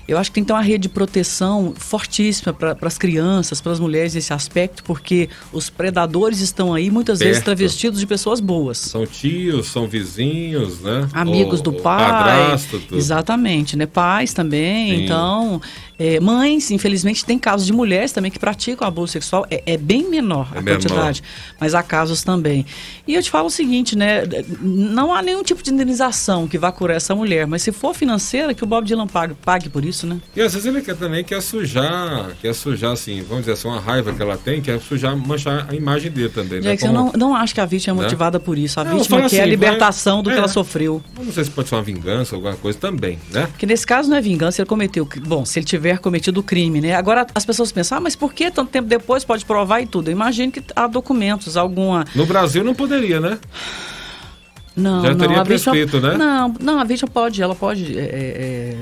Eu 0.06 0.18
acho 0.18 0.30
que 0.30 0.34
tem 0.34 0.42
que 0.42 0.48
ter 0.48 0.52
uma 0.52 0.62
rede 0.62 0.82
de 0.82 0.88
proteção 0.88 1.74
fortíssima 1.76 2.52
para 2.52 2.76
as 2.82 2.98
crianças, 2.98 3.60
para 3.60 3.72
as 3.72 3.78
mulheres 3.78 4.14
nesse 4.14 4.32
aspecto, 4.32 4.82
porque 4.82 5.28
os 5.52 5.70
predadores 5.70 6.40
estão 6.40 6.74
aí 6.74 6.90
muitas 6.90 7.18
Perto. 7.18 7.28
vezes 7.28 7.44
travestidos 7.44 8.00
de 8.00 8.06
pessoas 8.06 8.40
boas. 8.40 8.78
São 8.78 9.06
tios, 9.06 9.61
filhos 9.62 9.72
são 9.72 9.86
vizinhos, 9.86 10.80
né? 10.80 11.08
Amigos 11.12 11.58
Ou- 11.60 11.64
do 11.64 11.72
pai. 11.74 11.98
padrasto, 12.10 12.78
tudo. 12.80 12.96
Exatamente, 12.98 13.76
né? 13.76 13.86
Pais 13.86 14.32
também. 14.32 14.96
Sim. 14.96 15.04
Então, 15.04 15.60
é, 15.98 16.18
mães, 16.20 16.70
infelizmente, 16.70 17.24
tem 17.24 17.38
casos 17.38 17.66
de 17.66 17.72
mulheres 17.72 18.12
também 18.12 18.30
que 18.30 18.38
praticam 18.38 18.86
abuso 18.86 19.12
sexual. 19.12 19.46
É, 19.50 19.62
é 19.66 19.76
bem 19.76 20.08
menor 20.08 20.48
É 20.54 20.58
a 20.58 20.62
menor. 20.62 20.78
quantidade, 20.80 21.22
mas 21.60 21.74
há 21.74 21.82
casos 21.82 22.22
também. 22.22 22.66
E 23.06 23.14
eu 23.14 23.22
te 23.22 23.30
falo 23.30 23.46
o 23.46 23.50
seguinte, 23.50 23.96
né? 23.96 24.22
Não 24.60 25.14
há 25.14 25.22
nenhum 25.22 25.42
tipo 25.42 25.62
de 25.62 25.72
indenização 25.72 26.46
que 26.48 26.58
vá 26.58 26.72
curar 26.72 26.96
essa 26.96 27.14
mulher, 27.14 27.46
mas 27.46 27.62
se 27.62 27.72
for 27.72 27.94
financeira, 27.94 28.54
que 28.54 28.64
o 28.64 28.66
Bob 28.66 28.84
Dylan 28.86 29.06
pague, 29.06 29.34
pague 29.34 29.68
por 29.68 29.84
isso, 29.84 30.06
né? 30.06 30.18
E 30.34 30.40
às 30.40 30.52
vezes 30.54 30.66
ele 30.66 30.80
quer 30.82 30.96
também 30.96 31.22
quer 31.24 31.40
sujar, 31.42 32.30
quer 32.40 32.54
sujar 32.54 32.92
assim, 32.92 33.22
vamos 33.22 33.40
dizer 33.40 33.52
assim, 33.52 33.68
uma 33.68 33.80
raiva 33.80 34.12
que 34.12 34.20
ela 34.22 34.36
tem, 34.36 34.60
quer 34.60 34.80
sujar, 34.80 35.16
manchar 35.16 35.66
a 35.70 35.74
imagem 35.74 36.10
dele 36.10 36.28
também. 36.28 36.60
né? 36.60 36.70
Jackson, 36.70 36.88
eu 36.88 36.92
Como- 36.94 37.12
não, 37.16 37.28
não 37.30 37.36
acho 37.36 37.54
que 37.54 37.60
a 37.60 37.66
vítima 37.66 37.94
é 37.94 37.96
Né? 37.96 38.02
motivada 38.04 38.40
por 38.40 38.58
isso. 38.58 38.80
A 38.80 38.84
Não, 38.84 38.98
vítima 38.98 39.28
quer 39.28 39.41
a 39.42 39.46
libertação 39.46 40.16
vai- 40.16 40.22
do 40.24 40.30
que 40.30 40.34
é. 40.36 40.38
ela 40.38 40.48
sofreu. 40.48 41.02
Eu 41.18 41.24
Não 41.24 41.32
sei 41.32 41.44
se 41.44 41.50
pode 41.50 41.68
ser 41.68 41.74
uma 41.74 41.82
vingança, 41.82 42.34
alguma 42.34 42.54
coisa 42.54 42.78
também, 42.78 43.18
né? 43.30 43.46
Porque 43.46 43.66
nesse 43.66 43.86
caso 43.86 44.08
não 44.10 44.16
é 44.16 44.20
vingança, 44.20 44.60
ele 44.62 44.68
cometeu. 44.68 45.08
Bom, 45.26 45.44
se 45.44 45.58
ele 45.58 45.66
tiver 45.66 45.98
cometido 45.98 46.40
o 46.40 46.42
crime, 46.42 46.80
né? 46.80 46.94
Agora 46.94 47.26
as 47.34 47.44
pessoas 47.44 47.70
pensam, 47.72 47.98
ah, 47.98 48.00
mas 48.00 48.14
por 48.16 48.32
que 48.32 48.50
tanto 48.50 48.70
tempo 48.70 48.88
depois 48.88 49.24
pode 49.24 49.44
provar 49.44 49.80
e 49.80 49.86
tudo? 49.86 50.08
Eu 50.08 50.12
imagino 50.12 50.50
que 50.52 50.62
há 50.74 50.86
documentos, 50.86 51.56
alguma. 51.56 52.04
No 52.14 52.26
Brasil 52.26 52.62
não 52.64 52.74
poderia, 52.74 53.20
né? 53.20 53.38
Não, 54.74 55.02
Já 55.02 55.10
não. 55.10 55.18
teria 55.18 55.40
a 55.40 55.44
vítima, 55.44 55.72
prescrito, 55.74 56.00
né? 56.00 56.16
Não, 56.16 56.54
não, 56.60 56.78
a 56.80 56.84
vítima 56.84 57.10
pode, 57.12 57.42
ela 57.42 57.54
pode. 57.54 57.98
é, 57.98 58.02
é, 58.02 58.76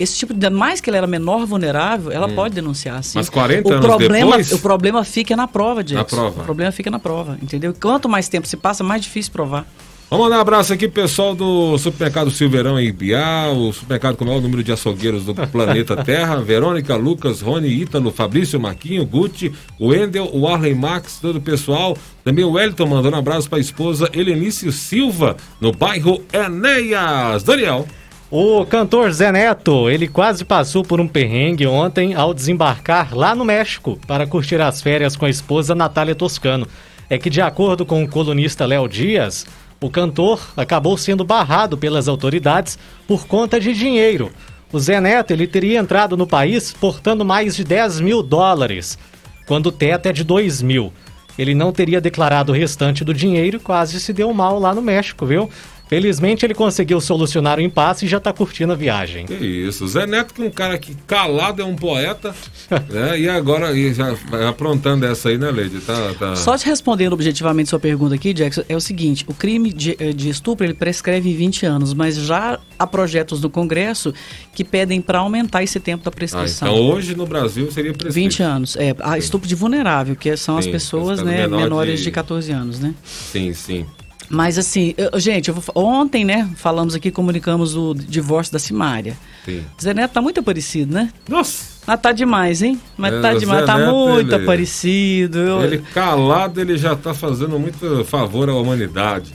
esse 0.00 0.16
tipo 0.16 0.32
de. 0.34 0.48
Mais 0.50 0.80
que 0.80 0.90
ela 0.90 0.96
era 0.96 1.06
menor 1.06 1.44
vulnerável, 1.46 2.10
ela 2.12 2.28
pode 2.28 2.54
denunciar, 2.54 3.02
sim. 3.02 3.18
Hum. 3.18 3.20
Mas 3.20 3.28
40 3.28 3.68
o 3.68 3.72
anos 3.72 3.86
problema, 3.86 4.26
depois? 4.30 4.52
O 4.52 4.58
problema 4.60 5.04
fica 5.04 5.36
na 5.36 5.46
prova, 5.48 5.82
Jackson. 5.84 6.16
Na 6.16 6.22
prova. 6.22 6.40
O 6.42 6.44
problema 6.44 6.72
fica 6.72 6.90
na 6.90 6.98
prova, 6.98 7.38
entendeu? 7.42 7.74
Quanto 7.80 8.08
mais 8.08 8.28
tempo 8.28 8.46
se 8.46 8.56
passa, 8.56 8.82
mais 8.84 9.02
difícil 9.02 9.32
provar. 9.32 9.64
Vamos 10.10 10.24
mandar 10.24 10.38
um 10.38 10.40
abraço 10.40 10.72
aqui 10.72 10.88
pessoal 10.88 11.34
do 11.34 11.76
Supermercado 11.76 12.30
Silveirão 12.30 12.80
em 12.80 12.86
Ibiá, 12.86 13.50
o 13.50 13.70
supermercado 13.74 14.16
com 14.16 14.24
o 14.24 14.26
maior 14.26 14.40
número 14.40 14.64
de 14.64 14.72
açougueiros 14.72 15.26
do 15.26 15.34
planeta 15.52 16.02
Terra, 16.02 16.40
Verônica, 16.40 16.96
Lucas, 16.96 17.42
Rony, 17.42 17.68
Ítalo, 17.68 18.10
Fabrício, 18.10 18.58
Marquinho, 18.58 19.04
Guti, 19.04 19.52
o 19.78 19.88
Wendel, 19.88 20.30
o 20.32 20.48
Arley 20.48 20.74
Max, 20.74 21.18
todo 21.20 21.36
o 21.36 21.42
pessoal. 21.42 21.94
Também 22.24 22.42
o 22.42 22.52
Wellington 22.52 22.86
mandando 22.86 23.16
um 23.16 23.18
abraço 23.18 23.50
para 23.50 23.58
a 23.58 23.60
esposa 23.60 24.08
Helenice 24.14 24.72
Silva, 24.72 25.36
no 25.60 25.72
bairro 25.72 26.22
Enéas. 26.32 27.42
Daniel. 27.42 27.86
O 28.30 28.64
cantor 28.64 29.12
Zé 29.12 29.30
Neto, 29.30 29.90
ele 29.90 30.08
quase 30.08 30.42
passou 30.42 30.82
por 30.82 31.02
um 31.02 31.08
perrengue 31.08 31.66
ontem 31.66 32.14
ao 32.14 32.32
desembarcar 32.32 33.14
lá 33.14 33.34
no 33.34 33.44
México 33.44 33.98
para 34.06 34.26
curtir 34.26 34.58
as 34.58 34.80
férias 34.80 35.16
com 35.16 35.26
a 35.26 35.30
esposa 35.30 35.74
Natália 35.74 36.14
Toscano. 36.14 36.66
É 37.10 37.18
que, 37.18 37.28
de 37.28 37.42
acordo 37.42 37.84
com 37.84 38.02
o 38.02 38.08
colunista 38.08 38.66
Léo 38.66 38.86
Dias, 38.86 39.46
o 39.80 39.88
cantor 39.88 40.40
acabou 40.56 40.96
sendo 40.96 41.24
barrado 41.24 41.78
pelas 41.78 42.08
autoridades 42.08 42.78
por 43.06 43.26
conta 43.26 43.60
de 43.60 43.72
dinheiro. 43.72 44.30
O 44.72 44.78
Zé 44.78 45.00
Neto 45.00 45.30
ele 45.30 45.46
teria 45.46 45.78
entrado 45.78 46.16
no 46.16 46.26
país 46.26 46.72
portando 46.72 47.24
mais 47.24 47.56
de 47.56 47.64
10 47.64 48.00
mil 48.00 48.22
dólares, 48.22 48.98
quando 49.46 49.66
o 49.66 49.72
teto 49.72 50.06
é 50.06 50.12
de 50.12 50.24
2 50.24 50.62
mil. 50.62 50.92
Ele 51.38 51.54
não 51.54 51.72
teria 51.72 52.00
declarado 52.00 52.50
o 52.50 52.54
restante 52.54 53.04
do 53.04 53.14
dinheiro 53.14 53.56
e 53.56 53.60
quase 53.60 54.00
se 54.00 54.12
deu 54.12 54.34
mal 54.34 54.58
lá 54.58 54.74
no 54.74 54.82
México, 54.82 55.24
viu? 55.24 55.48
Felizmente 55.88 56.44
ele 56.44 56.54
conseguiu 56.54 57.00
solucionar 57.00 57.58
o 57.58 57.62
impasse 57.62 58.04
e 58.04 58.08
já 58.08 58.20
tá 58.20 58.32
curtindo 58.32 58.72
a 58.72 58.76
viagem. 58.76 59.24
Que 59.26 59.34
isso, 59.34 59.86
Zé 59.88 60.06
Neto 60.06 60.34
que 60.34 60.42
é 60.42 60.44
um 60.44 60.50
cara 60.50 60.76
que 60.78 60.94
calado 61.06 61.62
é 61.62 61.64
um 61.64 61.74
poeta, 61.74 62.34
né? 62.90 63.18
E 63.18 63.28
agora 63.28 63.72
e 63.72 63.92
já 63.94 64.14
aprontando 64.48 65.06
essa 65.06 65.30
aí, 65.30 65.38
né, 65.38 65.50
Leide? 65.50 65.80
Tá, 65.80 66.14
tá... 66.18 66.36
Só 66.36 66.56
te 66.58 66.66
respondendo 66.66 67.12
objetivamente 67.14 67.70
sua 67.70 67.78
pergunta 67.78 68.14
aqui, 68.14 68.34
Jackson, 68.34 68.62
é 68.68 68.76
o 68.76 68.80
seguinte: 68.80 69.24
o 69.26 69.32
crime 69.34 69.72
de, 69.72 69.96
eh, 69.98 70.12
de 70.12 70.28
estupro 70.28 70.66
ele 70.66 70.74
prescreve 70.74 71.30
em 71.30 71.34
20 71.34 71.64
anos, 71.64 71.94
mas 71.94 72.16
já 72.16 72.58
há 72.78 72.86
projetos 72.86 73.40
no 73.40 73.48
Congresso 73.48 74.12
que 74.54 74.64
pedem 74.64 75.00
para 75.00 75.20
aumentar 75.20 75.62
esse 75.62 75.80
tempo 75.80 76.04
da 76.04 76.10
Ah, 76.10 76.12
prescrição. 76.12 76.68
então 76.68 76.86
hoje 76.90 77.14
no 77.16 77.26
Brasil 77.26 77.70
seria 77.72 77.92
prescrito. 77.92 78.12
20 78.14 78.42
anos. 78.42 78.76
É, 78.76 78.94
a 79.00 79.16
estupro 79.16 79.48
de 79.48 79.54
vulnerável, 79.54 80.14
que 80.14 80.36
são 80.36 80.58
as 80.58 80.66
Sim, 80.66 80.72
pessoas 80.72 81.20
os 81.20 81.24
né, 81.24 81.38
menor 81.42 81.60
menores 81.62 81.98
de- 82.00 82.04
de 82.04 82.10
14 82.10 82.52
anos, 82.52 82.78
né? 82.78 82.94
Sim, 83.04 83.54
sim. 83.54 83.86
Mas 84.30 84.58
assim, 84.58 84.94
eu- 84.98 85.18
gente, 85.18 85.48
eu 85.48 85.54
vou 85.54 85.64
ontem, 85.74 86.24
né, 86.24 86.48
falamos 86.56 86.94
aqui, 86.94 87.10
comunicamos 87.10 87.74
o 87.74 87.94
divórcio 87.94 88.52
da 88.52 88.58
Simária. 88.58 89.16
sim. 89.44 89.64
Zé 89.80 89.94
Neto 89.94 90.12
tá 90.12 90.20
muito 90.20 90.40
aparecido, 90.40 90.92
né? 90.92 91.10
Nossa! 91.28 91.78
Mas 91.86 92.00
tá 92.02 92.12
demais, 92.12 92.60
hein? 92.60 92.78
Mas 92.98 93.14
É, 93.14 93.20
tá 93.22 93.32
demais, 93.32 93.60
Zé 93.60 93.66
tá 93.66 93.78
Neto, 93.78 93.94
muito 93.94 94.34
ele- 94.34 94.42
aparecido. 94.44 95.38
Eu- 95.38 95.62
Ele 95.64 95.78
calado, 95.94 96.60
ele 96.60 96.76
já 96.76 96.94
tá 96.94 97.14
fazendo 97.14 97.58
muito 97.58 98.04
favor 98.04 98.50
à 98.50 98.54
humanidade. 98.54 99.32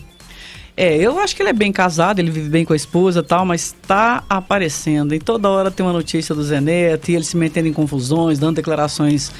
É, 0.77 0.95
eu 0.97 1.19
acho 1.19 1.35
que 1.35 1.41
ele 1.43 1.49
é 1.49 1.53
bem 1.53 1.71
casado, 1.71 2.19
ele 2.19 2.29
vive 2.31 2.49
bem 2.49 2.63
com 2.65 2.73
a 2.73 2.75
esposa 2.75 3.19
e 3.19 3.23
tal, 3.23 3.45
mas 3.45 3.75
tá 3.87 4.23
aparecendo. 4.29 5.13
E 5.15 5.19
toda 5.19 5.49
hora 5.49 5.69
tem 5.71 5.83
uma 5.85 5.93
notícia 5.93 6.33
do 6.35 6.43
Zé 6.43 6.59
Neto 6.61 7.09
e 7.09 7.15
ele 7.15 7.23
se 7.23 7.35
metendo 7.37 7.67
em 7.67 7.73
confusões, 7.73 8.37
dando 8.39 8.55
declarações 8.57 9.31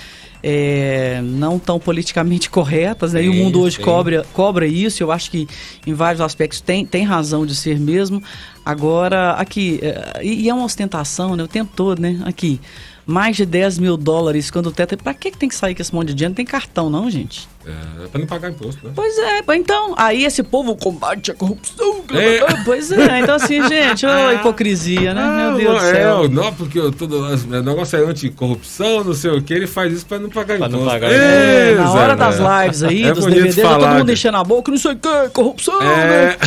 é, 0.43 1.21
não 1.23 1.57
tão 1.57 1.79
politicamente 1.79 2.49
corretas, 2.49 3.13
né? 3.13 3.23
e 3.23 3.29
o 3.29 3.33
Sim, 3.33 3.43
mundo 3.43 3.61
hoje 3.61 3.77
sim. 3.77 3.81
cobra, 3.81 4.25
cobra 4.33 4.67
isso, 4.67 5.01
eu 5.01 5.09
acho 5.09 5.31
que 5.31 5.47
em 5.87 5.93
vários 5.93 6.19
aspectos 6.19 6.59
tem, 6.59 6.85
tem 6.85 7.03
razão 7.03 7.45
de 7.45 7.55
ser 7.55 7.79
mesmo. 7.79 8.21
Agora, 8.65 9.31
aqui, 9.31 9.79
é, 9.81 10.19
e, 10.21 10.43
e 10.43 10.49
é 10.49 10.53
uma 10.53 10.65
ostentação, 10.65 11.37
né? 11.37 11.43
O 11.43 11.47
tempo 11.47 11.71
todo, 11.73 12.01
né? 12.01 12.21
Aqui, 12.25 12.59
mais 13.05 13.35
de 13.35 13.45
10 13.45 13.79
mil 13.79 13.97
dólares 13.97 14.49
quando 14.51 14.67
o 14.67 14.71
teto. 14.71 14.97
Pra 14.97 15.13
que, 15.13 15.31
tem 15.31 15.49
que 15.49 15.55
sair 15.55 15.75
com 15.75 15.81
esse 15.81 15.93
monte 15.93 16.07
de 16.09 16.13
dinheiro? 16.15 16.31
Não 16.31 16.35
tem 16.35 16.45
cartão, 16.45 16.89
não, 16.89 17.09
gente. 17.09 17.47
É, 17.65 18.07
pra 18.07 18.19
não 18.19 18.27
pagar 18.27 18.49
imposto, 18.51 18.85
né? 18.85 18.91
Pois 18.93 19.17
é, 19.17 19.41
então, 19.55 19.93
aí 19.97 20.25
esse 20.25 20.43
povo 20.43 20.75
combate 20.75 21.31
a 21.31 21.33
corrupção. 21.33 22.01
É. 22.13 22.39
Pois 22.65 22.91
é, 22.91 23.19
então 23.19 23.35
assim, 23.35 23.61
gente, 23.69 24.05
ô 24.05 24.31
hipocrisia, 24.33 25.13
né? 25.13 25.47
Meu 25.49 25.57
Deus 25.57 25.81
do 25.81 25.87
é, 25.87 25.91
céu. 25.93 26.27
não, 26.29 26.53
porque 26.53 26.77
eu, 26.77 26.91
todo, 26.91 27.19
o 27.21 27.61
negócio 27.61 27.97
é 27.97 28.03
anticorrupção, 28.03 29.03
não 29.05 29.13
sei 29.13 29.31
o 29.31 29.41
que, 29.41 29.53
ele 29.53 29.67
faz 29.67 29.93
isso 29.93 30.05
pra 30.05 30.19
não 30.19 30.29
pagar 30.29 30.57
Pra 30.57 30.67
não 30.67 30.79
imposto. 30.81 30.99
pagar 30.99 31.11
É, 31.13 31.71
É, 31.71 31.75
na 31.75 31.91
hora 31.93 32.15
das 32.17 32.35
lives 32.37 32.83
aí, 32.83 33.03
É 33.03 33.13
dos 33.13 33.25
DVDs, 33.25 33.55
todo 33.55 33.87
mundo 33.87 34.05
de- 34.07 34.13
enchendo 34.13 34.37
a 34.37 34.43
boca, 34.43 34.69
não 34.69 34.77
sei 34.77 34.91
o 34.91 34.95
que, 34.97 35.29
corrupção, 35.29 35.81
É. 35.81 35.85
né? 35.85 36.37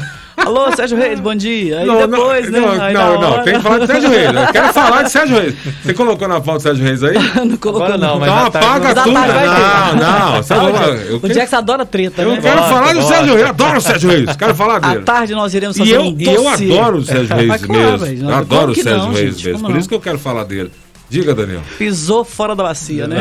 Alô, 0.47 0.71
Sérgio 0.77 0.97
Reis, 0.97 1.19
bom 1.19 1.35
dia. 1.35 1.81
Aí 1.81 1.87
Não, 1.87 2.07
depois, 2.07 2.49
não, 2.49 2.61
né? 2.61 2.67
Não, 2.77 2.83
aí 2.85 2.95
não, 2.95 3.21
não, 3.21 3.43
tem 3.43 3.55
que 3.55 3.61
falar 3.61 3.79
de 3.81 3.87
Sérgio 3.89 4.11
Reis. 4.11 4.27
Eu 4.33 4.47
quero 4.53 4.73
falar 4.73 5.03
de 5.03 5.11
Sérgio 5.11 5.37
Reis. 5.41 5.55
Você 5.85 5.93
colocou 5.95 6.29
na 6.29 6.41
pauta 6.41 6.53
do 6.59 6.63
Sérgio 6.63 6.85
Reis 6.85 7.03
aí? 7.03 7.15
não 7.45 7.57
colocou 7.57 7.83
Agora 7.83 7.99
não, 7.99 8.21
mas 8.21 8.29
Então 8.29 8.37
à 8.39 8.47
apaga 8.47 8.89
à 8.91 8.95
tudo. 9.03 9.13
tarde 9.15 9.33
vai 9.33 9.49
ter. 9.49 9.97
Não, 9.97 10.33
não. 10.37 10.43
Sérgio, 10.45 10.69
eu 11.11 11.17
o 11.21 11.29
Jackson 11.29 11.57
adora 11.57 11.85
treta, 11.85 12.23
eu 12.23 12.31
né? 12.31 12.39
quero 12.41 12.57
Gosta, 12.59 12.75
falar 12.75 12.93
do 12.93 12.95
gosta. 13.01 13.15
Sérgio 13.17 13.35
Reis. 13.35 13.49
Adoro 13.49 13.77
o 13.77 13.81
Sérgio 13.81 14.11
Reis. 14.11 14.37
Quero 14.37 14.55
falar 14.55 14.77
À 14.77 14.79
dele. 14.91 15.03
tarde 15.03 15.35
nós 15.35 15.53
iremos 15.55 15.77
E 15.77 15.81
fazer 15.81 15.95
eu, 15.97 16.03
um 16.03 16.17
e 16.17 16.25
eu 16.27 16.43
dossiê. 16.45 16.79
adoro 16.79 16.97
o 16.99 17.05
Sérgio 17.05 17.37
Reis 17.37 17.63
mesmo. 17.67 18.31
Eu 18.31 18.35
adoro 18.37 18.71
o 18.71 18.75
Sérgio 18.77 18.99
não, 18.99 19.13
Reis 19.13 19.35
gente? 19.37 19.47
mesmo. 19.49 19.69
Por 19.69 19.77
isso 19.77 19.89
que 19.89 19.95
eu 19.97 20.01
quero 20.01 20.19
falar 20.21 20.45
dele. 20.45 20.71
Diga, 21.09 21.35
Daniel. 21.35 21.63
Pisou 21.79 22.25
fora 22.25 22.57
da 22.57 22.65
bacia, 22.65 23.07
né? 23.07 23.19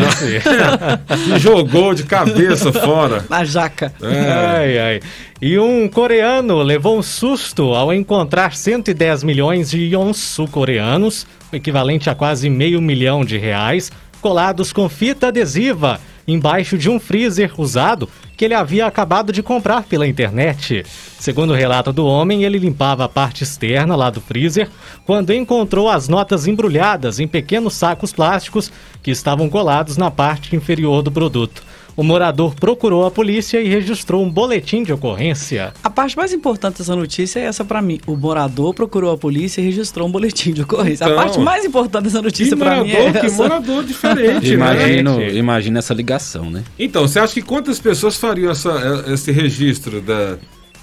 Me 1.27 1.37
jogou 1.39 1.93
de 1.93 2.03
cabeça 2.03 2.73
fora. 2.73 3.23
Na 3.29 3.45
jaca. 3.45 3.93
É. 4.01 4.31
Ai, 4.31 4.79
ai. 4.79 4.99
E 5.41 5.59
um 5.59 5.87
coreano 5.87 6.61
levou 6.63 6.97
um 6.97 7.03
susto 7.03 7.73
ao 7.73 7.93
encontrar 7.93 8.55
110 8.55 9.23
milhões 9.23 9.69
de 9.69 9.79
ions 9.79 10.17
sul-coreanos, 10.17 11.27
o 11.51 11.55
equivalente 11.55 12.09
a 12.09 12.15
quase 12.15 12.49
meio 12.49 12.81
milhão 12.81 13.23
de 13.23 13.37
reais, 13.37 13.91
colados 14.19 14.73
com 14.73 14.89
fita 14.89 15.27
adesiva 15.27 15.99
embaixo 16.27 16.77
de 16.77 16.89
um 16.89 16.99
freezer 16.99 17.53
usado 17.57 18.09
que 18.35 18.43
ele 18.43 18.53
havia 18.53 18.85
acabado 18.85 19.31
de 19.31 19.41
comprar 19.41 19.83
pela 19.83 20.07
internet. 20.07 20.83
Segundo 21.19 21.51
o 21.51 21.55
relato 21.55 21.93
do 21.93 22.05
homem, 22.05 22.43
ele 22.43 22.57
limpava 22.57 23.05
a 23.05 23.09
parte 23.09 23.43
externa 23.43 23.95
lá 23.95 24.09
do 24.09 24.19
freezer 24.19 24.69
quando 25.05 25.33
encontrou 25.33 25.89
as 25.89 26.07
notas 26.07 26.47
embrulhadas 26.47 27.19
em 27.19 27.27
pequenos 27.27 27.73
sacos 27.73 28.11
plásticos 28.11 28.71
que 29.01 29.11
estavam 29.11 29.49
colados 29.49 29.97
na 29.97 30.11
parte 30.11 30.55
inferior 30.55 31.01
do 31.01 31.11
produto. 31.11 31.63
O 31.97 32.03
morador 32.03 32.53
procurou 32.55 33.05
a 33.05 33.11
polícia 33.11 33.61
e 33.61 33.69
registrou 33.69 34.21
um 34.21 34.29
boletim 34.29 34.83
de 34.83 34.91
ocorrência. 34.91 35.73
A 35.81 35.89
parte 35.89 36.17
mais 36.17 36.33
importante 36.33 36.79
dessa 36.79 36.93
notícia 36.93 37.39
é 37.39 37.43
essa 37.43 37.63
pra 37.63 37.81
mim. 37.81 38.01
O 38.05 38.17
morador 38.17 38.73
procurou 38.73 39.13
a 39.13 39.17
polícia 39.17 39.61
e 39.61 39.63
registrou 39.63 40.05
um 40.05 40.11
boletim 40.11 40.51
de 40.51 40.61
ocorrência. 40.61 41.05
Então, 41.05 41.17
a 41.17 41.23
parte 41.23 41.39
mais 41.39 41.63
importante 41.63 42.03
dessa 42.03 42.21
notícia 42.21 42.57
pra 42.57 42.83
mim 42.83 42.91
é 42.91 42.97
morador, 42.99 43.21
que 43.21 43.27
essa. 43.27 43.37
morador 43.43 43.83
diferente, 43.85 44.47
né? 44.49 44.53
Imagino, 44.55 45.15
gente? 45.21 45.37
imagina 45.37 45.79
essa 45.79 45.93
ligação, 45.93 46.49
né? 46.49 46.63
Então, 46.77 47.07
você 47.07 47.17
acha 47.17 47.33
que 47.33 47.41
quantas 47.41 47.79
pessoas 47.79 48.17
fariam 48.17 48.51
essa- 48.51 49.05
esse 49.07 49.31
registro 49.31 50.01
da. 50.01 50.37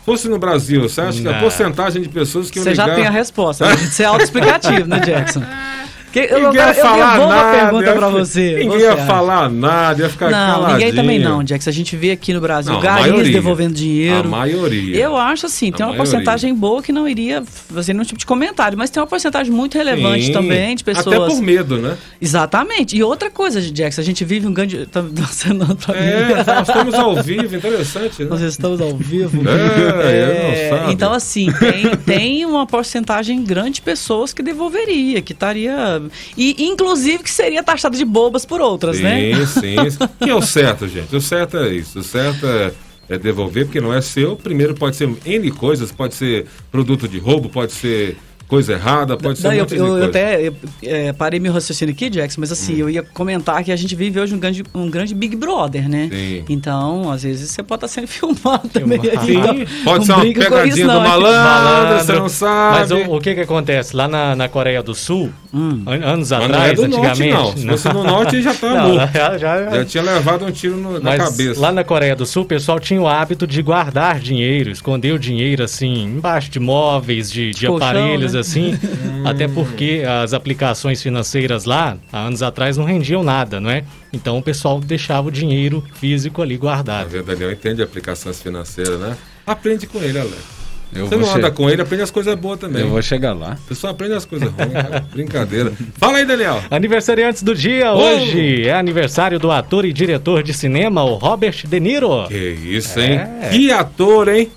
Fosse 0.06 0.28
no 0.28 0.38
Brasil, 0.38 0.80
você 0.80 1.00
acha 1.00 1.20
que 1.22 1.28
a 1.28 1.32
Não. 1.32 1.40
porcentagem 1.40 2.02
de 2.02 2.08
pessoas 2.08 2.50
que 2.50 2.58
iam 2.58 2.64
Você 2.64 2.74
já 2.74 2.92
tem 2.94 3.06
a 3.06 3.10
resposta. 3.10 3.66
né? 3.66 3.74
Isso 3.74 4.02
é 4.02 4.06
autoexplicativo, 4.06 4.86
né, 4.88 4.98
Jackson? 4.98 5.42
Que, 6.12 6.20
eu, 6.20 6.42
Ninguém 6.50 6.60
ia 6.60 6.62
eu, 6.62 6.68
eu 6.68 6.74
falar 6.74 7.12
devolvo 7.12 7.34
nada. 7.34 7.58
pergunta 7.58 7.86
ia- 7.86 7.92
pra 7.94 8.08
você. 8.08 8.50
Ninguém 8.58 8.68
Você 8.70 8.84
ia 8.84 8.92
acha? 8.92 9.06
falar 9.06 9.50
nada, 9.50 10.02
ia 10.02 10.08
ficar 10.10 10.30
Não, 10.30 10.52
caladinho. 10.54 10.78
ninguém 10.78 10.94
também 10.94 11.18
não, 11.18 11.46
Jax. 11.46 11.66
A 11.68 11.70
gente 11.72 11.96
vê 11.96 12.10
aqui 12.10 12.32
no 12.34 12.40
Brasil 12.40 12.72
Não, 12.72 12.80
garis 12.80 13.06
maioria. 13.08 13.32
devolvendo 13.32 13.74
dinheiro. 13.74 14.28
A 14.28 14.30
maioria. 14.30 14.96
Eu 14.96 15.16
acho 15.16 15.46
assim, 15.46 15.70
A 15.70 15.72
tem 15.72 15.86
uma 15.86 15.92
maioria. 15.92 15.96
porcentagem 16.12 16.54
boa 16.54 16.82
que 16.82 16.92
não 16.92 17.08
iria 17.08 17.42
fazer 17.44 17.94
nenhum 17.94 18.04
tipo 18.04 18.18
de 18.18 18.26
comentário, 18.26 18.76
mas 18.76 18.90
tem 18.90 19.00
uma 19.02 19.06
porcentagem 19.06 19.50
muito 19.52 19.78
relevante 19.78 20.26
Sim, 20.26 20.32
também 20.32 20.76
de 20.76 20.84
pessoas. 20.84 21.16
Até 21.16 21.26
por 21.26 21.40
medo, 21.42 21.78
né? 21.78 21.96
Exatamente. 22.20 22.96
E 22.96 23.02
outra 23.02 23.30
coisa, 23.30 23.60
Jax, 23.60 23.98
a 23.98 24.02
gente 24.02 24.24
vive 24.24 24.46
um 24.46 24.52
grande. 24.52 24.86
Tá 24.86 25.02
acenando 25.24 25.76
pra 25.76 25.94
mim. 25.94 26.00
É, 26.06 26.44
nós 26.46 26.68
estamos 26.68 26.94
ao 26.94 27.22
vivo, 27.22 27.56
interessante, 27.56 28.22
né? 28.22 28.28
Nós 28.28 28.40
estamos 28.42 28.80
ao 28.80 28.94
vivo. 28.96 29.42
É, 29.48 30.68
eu 30.68 30.72
não 30.74 30.78
sabe. 30.78 30.92
então, 30.92 31.12
assim, 31.12 31.50
tem, 31.52 31.96
tem 32.04 32.44
uma 32.46 32.66
porcentagem 32.66 33.42
grande 33.42 33.72
de 33.72 33.82
pessoas 33.82 34.32
que 34.34 34.42
devolveria, 34.42 35.22
que 35.22 35.32
estaria. 35.32 36.01
E, 36.36 36.64
inclusive, 36.64 37.22
que 37.22 37.30
seria 37.30 37.62
taxada 37.62 37.96
de 37.96 38.04
bobas 38.04 38.44
por 38.44 38.60
outras, 38.60 38.96
sim, 38.96 39.02
né? 39.02 39.46
sim, 39.46 39.90
sim. 39.90 39.98
Que 40.22 40.30
é 40.30 40.34
o 40.34 40.42
certo, 40.42 40.88
gente? 40.88 41.14
O 41.14 41.20
certo 41.20 41.56
é 41.58 41.74
isso. 41.74 41.98
O 41.98 42.02
certo 42.02 42.46
é, 42.46 42.72
é 43.08 43.18
devolver, 43.18 43.66
porque 43.66 43.80
não 43.80 43.92
é 43.92 44.00
seu. 44.00 44.36
Primeiro 44.36 44.74
pode 44.74 44.96
ser 44.96 45.08
N 45.24 45.50
coisas, 45.50 45.92
pode 45.92 46.14
ser 46.14 46.46
produto 46.70 47.08
de 47.08 47.18
roubo, 47.18 47.48
pode 47.48 47.72
ser 47.72 48.16
coisa 48.52 48.74
errada, 48.74 49.16
pode 49.16 49.38
ser 49.38 49.48
eu, 49.54 49.66
eu- 49.70 50.04
até 50.04 50.46
eu, 50.48 50.54
é, 50.82 51.10
parei 51.14 51.40
meu 51.40 51.54
raciocínio 51.54 51.94
aqui, 51.94 52.10
Jax, 52.12 52.36
mas 52.36 52.50
Hum. 52.50 52.52
assim, 52.52 52.76
eu 52.76 52.90
ia 52.90 53.02
comentar 53.02 53.64
que 53.64 53.72
a 53.72 53.76
gente 53.76 53.94
vive 53.96 54.20
hoje 54.20 54.34
um 54.34 54.38
grande, 54.38 54.62
um 54.74 54.90
grande 54.90 55.14
Big 55.14 55.34
Brother, 55.36 55.88
né? 55.88 56.10
Sim. 56.12 56.44
Então, 56.50 57.10
às 57.10 57.22
vezes 57.22 57.50
você 57.50 57.62
pode 57.62 57.78
estar 57.86 57.88
sendo 57.88 58.06
filmado 58.12 58.68
também. 58.68 59.00
Sim, 59.00 59.38
Então, 59.38 59.54
pode 59.84 59.98
não 60.00 60.02
ser 60.04 60.12
uma 60.12 60.34
pegadinha 60.34 60.66
isso, 60.66 60.80
do 60.82 60.86
não, 60.88 61.00
é 61.00 61.04
que- 61.04 61.08
malandro, 61.08 62.04
você 62.04 62.12
não 62.12 62.28
sabe. 62.28 62.78
Mas 62.78 62.90
o, 62.90 63.16
o 63.16 63.20
que 63.22 63.34
que 63.34 63.40
acontece? 63.40 63.96
Lá 63.96 64.06
na, 64.06 64.36
na 64.36 64.48
Coreia 64.50 64.82
do 64.82 64.94
Sul, 64.94 65.30
Hum. 65.54 65.82
an- 65.86 66.04
anos 66.12 66.30
Mas 66.30 66.38
não 66.40 66.46
atrás, 66.46 66.72
é 66.72 66.74
do 66.74 66.88
norte, 66.88 67.06
antigamente... 67.22 67.34
não. 67.34 67.76
Se 67.76 67.82
fosse 67.82 67.88
no 67.94 68.04
norte, 68.04 68.42
já 68.42 68.54
tá 68.54 68.68
Não, 68.74 68.88
morto. 68.94 69.12
já, 69.14 69.38
já, 69.38 69.70
Já 69.70 69.84
tinha 69.84 70.02
levado 70.02 70.44
um 70.46 70.50
tiro 70.50 70.76
no- 70.76 71.00
na 71.00 71.16
cabeça. 71.16 71.58
lá 71.60 71.72
na 71.72 71.84
Coreia 71.84 72.14
do 72.16 72.26
Sul, 72.26 72.42
o 72.42 72.46
pessoal 72.46 72.78
tinha 72.78 73.00
o 73.00 73.06
hábito 73.08 73.46
de 73.46 73.62
guardar 73.62 74.18
dinheiro, 74.20 74.70
esconder 74.70 75.12
o 75.12 75.18
dinheiro 75.18 75.62
assim, 75.64 76.04
embaixo 76.04 76.50
de 76.50 76.58
móveis, 76.60 77.30
de, 77.30 77.50
de 77.50 77.66
Colchão, 77.66 77.86
aparelhos 77.88 78.34
né? 78.34 78.40
Assim. 78.42 78.78
até 79.24 79.48
porque 79.48 80.02
as 80.22 80.34
aplicações 80.34 81.02
financeiras 81.02 81.64
lá, 81.64 81.96
há 82.12 82.20
anos 82.26 82.42
atrás, 82.42 82.76
não 82.76 82.84
rendiam 82.84 83.22
nada, 83.24 83.58
não 83.60 83.70
é? 83.70 83.84
Então 84.12 84.38
o 84.38 84.42
pessoal 84.42 84.78
deixava 84.80 85.28
o 85.28 85.30
dinheiro 85.30 85.82
físico 85.94 86.42
ali 86.42 86.56
guardado. 86.56 87.08
ver, 87.08 87.22
Daniel 87.22 87.50
entende 87.52 87.82
aplicações 87.82 88.40
financeiras, 88.42 89.00
né? 89.00 89.16
Aprende 89.46 89.86
com 89.86 89.98
ele, 90.02 90.18
Alex. 90.18 90.62
Eu 90.94 91.06
Você 91.06 91.16
vou, 91.16 91.24
não 91.24 91.32
che- 91.32 91.38
anda 91.38 91.50
com 91.50 91.70
ele, 91.70 91.80
aprende 91.80 92.02
as 92.02 92.10
coisas 92.10 92.34
boas 92.34 92.60
também. 92.60 92.82
eu 92.82 92.90
vou 92.90 93.00
chegar 93.00 93.32
lá. 93.32 93.56
Você 93.66 93.74
só 93.74 93.88
aprende 93.88 94.12
as 94.12 94.26
coisas 94.26 94.50
ruins, 94.52 94.72
cara. 94.74 95.00
Brincadeira. 95.10 95.72
Fala 95.94 96.18
aí, 96.18 96.26
Daniel. 96.26 96.62
Aniversariantes 96.70 97.42
do 97.42 97.54
dia 97.54 97.94
hoje 97.94 98.68
é 98.68 98.74
aniversário 98.74 99.38
do 99.38 99.50
ator 99.50 99.86
e 99.86 99.92
diretor 99.92 100.42
de 100.42 100.52
cinema, 100.52 101.02
o 101.02 101.14
Robert 101.14 101.66
De 101.66 101.80
Niro. 101.80 102.26
Que 102.28 102.36
isso, 102.50 103.00
hein? 103.00 103.20
É. 103.40 103.48
Que 103.50 103.72
ator, 103.72 104.28
hein? 104.28 104.50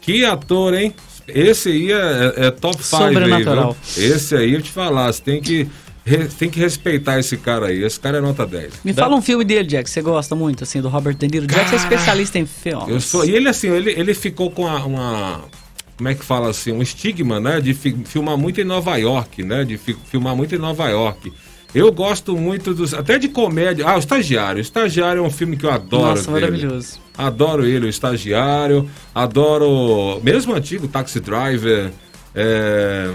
Que 0.00 0.24
ator, 0.24 0.74
hein? 0.74 0.92
Esse 1.34 1.68
aí 1.68 1.92
é, 1.92 1.94
é- 2.36 2.46
é 2.46 2.50
top 2.50 2.82
5 2.82 2.96
aí, 3.02 3.14
Sobrenatural. 3.14 3.76
viu? 3.96 4.14
Esse 4.16 4.36
aí, 4.36 4.54
eu 4.54 4.62
te 4.62 4.70
falar, 4.70 5.12
você 5.12 5.22
tem 5.22 5.40
que, 5.40 5.68
tem 6.38 6.48
que 6.50 6.58
respeitar 6.58 7.18
esse 7.18 7.36
cara 7.36 7.66
aí. 7.66 7.82
Esse 7.82 7.98
cara 8.00 8.18
é 8.18 8.20
nota 8.20 8.46
10. 8.46 8.72
Me 8.84 8.92
fala 8.92 9.14
um 9.16 9.22
filme 9.22 9.44
dele, 9.44 9.64
Jack, 9.68 9.88
você 9.88 10.00
gosta 10.02 10.34
muito, 10.34 10.64
assim, 10.64 10.80
do 10.80 10.88
Robert 10.88 11.14
De 11.16 11.28
Niro. 11.28 11.46
Jack 11.46 11.72
é 11.72 11.76
especialista 11.76 12.38
em 12.38 12.46
filmes. 12.46 12.88
Eu 12.88 13.00
sou, 13.00 13.24
e 13.24 13.30
ele, 13.34 13.48
assim, 13.48 13.68
ele, 13.68 13.90
ele 13.90 14.14
ficou 14.14 14.50
com 14.50 14.66
a- 14.66 14.84
uma. 14.84 15.44
Como 15.96 16.08
é 16.08 16.14
que 16.14 16.24
fala 16.24 16.48
assim? 16.48 16.72
Um 16.72 16.80
estigma, 16.80 17.38
né? 17.38 17.60
De 17.60 17.74
fi- 17.74 17.94
filmar 18.06 18.36
muito 18.38 18.58
em 18.58 18.64
Nova 18.64 18.96
York, 18.96 19.42
né? 19.42 19.64
De 19.64 19.76
fi- 19.76 19.96
filmar 20.10 20.34
muito 20.34 20.54
em 20.54 20.58
Nova 20.58 20.88
York. 20.88 21.30
Eu 21.74 21.92
gosto 21.92 22.36
muito 22.36 22.74
dos. 22.74 22.92
Até 22.94 23.18
de 23.18 23.28
comédia. 23.28 23.86
Ah, 23.86 23.96
o 23.96 23.98
Estagiário. 23.98 24.58
O 24.58 24.60
Estagiário 24.60 25.22
é 25.22 25.26
um 25.26 25.30
filme 25.30 25.56
que 25.56 25.64
eu 25.64 25.70
adoro. 25.70 26.06
Nossa, 26.16 26.30
dele. 26.32 26.46
maravilhoso. 26.46 26.98
Adoro 27.16 27.64
ele, 27.66 27.86
o 27.86 27.88
estagiário. 27.88 28.88
Adoro. 29.14 30.20
Mesmo 30.22 30.52
o 30.52 30.56
antigo 30.56 30.88
Taxi 30.88 31.20
Driver. 31.20 31.90
É, 32.34 33.10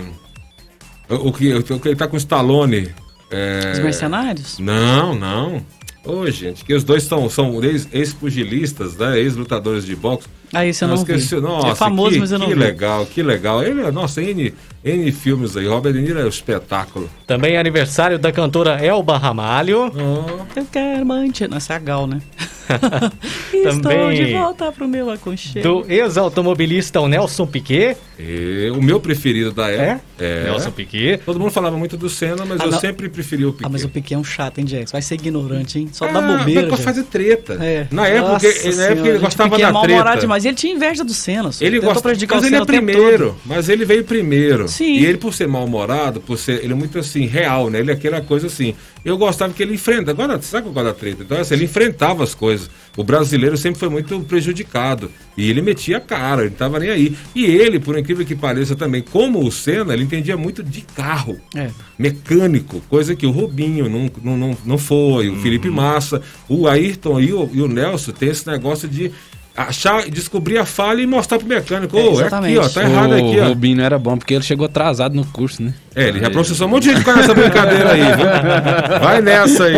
o, 1.10 1.32
que, 1.34 1.54
o 1.54 1.64
que 1.80 1.88
ele 1.90 1.96
tá 1.96 2.08
com 2.08 2.16
o 2.16 2.18
Stallone. 2.18 2.90
é, 3.32 3.72
Os 3.74 3.80
Mercenários? 3.80 4.60
Não, 4.60 5.16
não. 5.16 5.66
Ô, 6.04 6.30
gente, 6.30 6.64
que 6.64 6.74
os 6.74 6.84
dois 6.84 7.04
são, 7.04 7.28
são 7.30 7.64
ex- 7.64 7.88
ex-pugilistas, 7.92 8.96
né? 8.96 9.20
Ex-lutadores 9.20 9.86
de 9.86 9.96
boxe. 9.96 10.28
Aí 10.56 10.74
você 10.74 10.86
não 10.86 10.96
esqueci- 10.96 11.28
viu. 11.36 11.42
Nossa, 11.42 11.68
é 11.70 11.76
famoso, 11.76 12.12
que, 12.14 12.20
mas 12.20 12.32
eu 12.32 12.40
não 12.40 12.48
que 12.48 12.54
vi. 12.54 12.60
legal, 12.60 13.06
que 13.06 13.22
legal. 13.24 13.64
Ele, 13.64 13.82
é- 13.82 13.92
nossa, 13.92 14.22
N, 14.22 14.54
N 14.84 15.12
filmes 15.12 15.56
aí. 15.58 15.68
Robert 15.68 15.94
De 15.94 16.02
Niro 16.02 16.20
é 16.20 16.26
um 16.26 16.30
espetáculo. 16.30 17.10
Também 17.28 17.56
é 17.56 17.60
aniversário 17.60 18.18
da 18.20 18.32
cantora 18.32 18.84
Elba 18.84 19.18
Ramalho. 19.18 19.92
Oh, 19.96 20.60
Eu 20.60 20.66
quero 20.72 21.06
manter. 21.06 21.50
Nossa, 21.50 21.74
é 21.74 21.76
a 21.76 21.80
Gal, 21.80 22.08
né? 22.08 22.22
Estou 23.54 24.12
de 24.12 24.34
volta 24.34 24.72
pro 24.72 24.88
meu 24.88 25.10
aconchego. 25.12 25.84
Do 25.84 25.92
ex-automobilista 25.92 27.00
o 27.00 27.08
Nelson 27.08 27.46
Piquet. 27.46 27.96
e 28.18 28.72
o 28.76 28.82
meu 28.82 29.00
preferido 29.00 29.52
da 29.52 29.70
É? 29.70 29.76
época. 29.76 30.44
Nelson 30.46 30.72
Piquet. 30.72 31.18
Todo 31.26 31.40
mundo 31.40 31.52
falava 31.52 31.78
muito 31.78 31.96
do 31.98 32.10
Senna, 32.10 32.44
mas 32.46 32.60
Ah, 32.60 32.66
eu 32.66 32.72
não. 32.72 32.80
sempre 32.80 33.10
preferi 33.10 33.46
o 33.46 33.51
Piquet. 33.51 33.66
Ah, 33.68 33.70
mas 33.70 33.84
o 33.84 33.90
Piquet 33.90 34.16
é 34.16 34.18
um 34.18 34.24
chato, 34.24 34.60
hein, 34.60 34.68
Jax? 34.68 34.92
Vai 34.92 35.01
ser 35.01 35.16
ignorante, 35.16 35.77
hein? 35.79 35.90
Só 35.92 36.06
Ah, 36.06 36.12
dá 36.12 36.22
bobeira. 36.22 36.62
mas 36.62 36.70
pra 36.70 36.77
fazer 36.77 37.03
treta. 37.03 37.53
É. 37.62 37.88
Na 37.92 38.08
época, 38.08 38.40
na 38.75 38.84
época 38.86 39.10
ele 39.10 39.20
gostava 39.20 39.56
é 39.56 39.60
da 39.60 39.72
mal-humorado 39.72 40.03
treta. 40.06 40.22
demais. 40.22 40.45
Ele 40.48 40.55
tinha 40.58 40.74
inveja 40.74 41.03
do 41.03 41.14
Senna. 41.14 41.51
só. 41.51 41.64
Ele 41.64 41.77
Tentou 41.77 41.90
gosta, 41.94 42.01
prejudicar 42.10 42.36
mas 42.36 42.44
o 42.44 42.48
ele 42.48 42.55
Senna 42.55 42.64
é 42.64 42.66
primeiro, 42.66 43.25
todo. 43.27 43.38
mas 43.46 43.70
ele 43.70 43.86
veio 43.86 44.03
primeiro. 44.03 44.68
Sim. 44.68 44.98
E 45.00 45.05
ele, 45.05 45.18
por 45.18 45.34
ser 45.34 45.48
mal-humorado, 45.48 46.20
por 46.22 46.38
ser. 46.38 46.64
Ele 46.64 46.74
é 46.74 46.75
muito 46.75 46.98
assim, 47.00 47.25
real, 47.25 47.70
né? 47.70 47.79
Ele 47.79 47.92
é 47.92 47.94
aquela 47.94 48.22
coisa 48.22 48.48
assim. 48.48 48.75
Eu 49.03 49.18
gostava 49.18 49.53
que 49.53 49.62
ele 49.62 49.75
enfrenta. 49.75 50.12
Agora, 50.12 50.42
sabe 50.42 50.64
que 50.64 50.70
eu 50.70 50.74
gosto 50.74 50.86
da 50.86 50.94
treta? 50.94 51.24
Então, 51.24 51.40
assim, 51.40 51.53
ele 51.53 51.66
enfrentava 51.66 52.24
as 52.24 52.34
coisas. 52.34 52.70
O 52.98 53.03
brasileiro 53.03 53.55
sempre 53.58 53.79
foi 53.79 53.90
muito 53.90 54.20
prejudicado. 54.22 55.12
E 55.38 55.50
ele 55.50 55.62
metia 55.62 55.98
a 55.98 56.01
cara, 56.01 56.42
ele 56.42 56.51
não 56.51 56.58
tava 56.58 56.79
nem 56.79 56.90
aí. 56.90 57.16
E 57.36 57.46
ele, 57.46 57.79
por 57.79 57.98
incrível 57.98 58.25
que 58.25 58.36
pareça 58.36 58.75
também, 58.75 59.01
como 59.01 59.46
o 59.46 59.51
Senna, 59.51 59.94
ele 59.94 60.03
entendia 60.03 60.36
muito 60.38 60.64
de 60.64 60.81
carro. 60.81 61.38
É. 61.55 61.70
Mecânico, 62.00 62.81
coisa 62.90 63.16
que 63.16 63.25
o 63.25 63.31
Rubinho 63.31 63.90
não, 63.90 64.10
não, 64.24 64.38
não, 64.38 64.58
não 64.66 64.77
foi, 64.77 65.29
o 65.29 65.36
Felipe 65.38 65.70
Massa, 65.70 66.22
o 66.48 66.68
Ayrton 66.68 67.20
e 67.20 67.34
o, 67.34 67.50
e 67.53 67.62
o 67.62 67.68
Nelson 67.68 68.12
tem 68.12 68.29
esse 68.29 68.48
negócio 68.48 68.88
de 68.88 69.12
achar, 69.55 70.03
descobrir 70.09 70.57
a 70.57 70.65
falha 70.65 71.01
e 71.01 71.07
mostrar 71.07 71.37
pro 71.39 71.48
mecânico. 71.48 71.98
É, 71.98 72.01
Ô, 72.01 72.03
é, 72.03 72.09
aqui, 72.09 72.22
exatamente. 72.22 72.57
ó, 72.59 72.70
tá 72.70 72.83
errado 72.83 73.13
aqui, 73.13 73.39
o 73.39 73.44
ó. 73.44 73.48
Rubinho 73.48 73.77
não 73.77 73.83
era 73.85 73.98
bom 73.98 74.18
porque 74.18 74.33
ele 74.33 74.44
chegou 74.44 74.65
atrasado 74.65 75.15
no 75.15 75.25
curso, 75.25 75.63
né? 75.63 75.74
É, 75.96 76.09
ele 76.09 76.20
já 76.20 76.29
processou 76.29 76.68
um 76.68 76.72
monte 76.72 76.83
de 76.83 76.89
gente 76.94 77.05
com 77.05 77.11
essa 77.11 77.33
brincadeira 77.33 77.94
aí, 77.94 78.01
viu? 78.01 79.00
Vai 79.00 79.22
nessa 79.22 79.63
aí. 79.63 79.75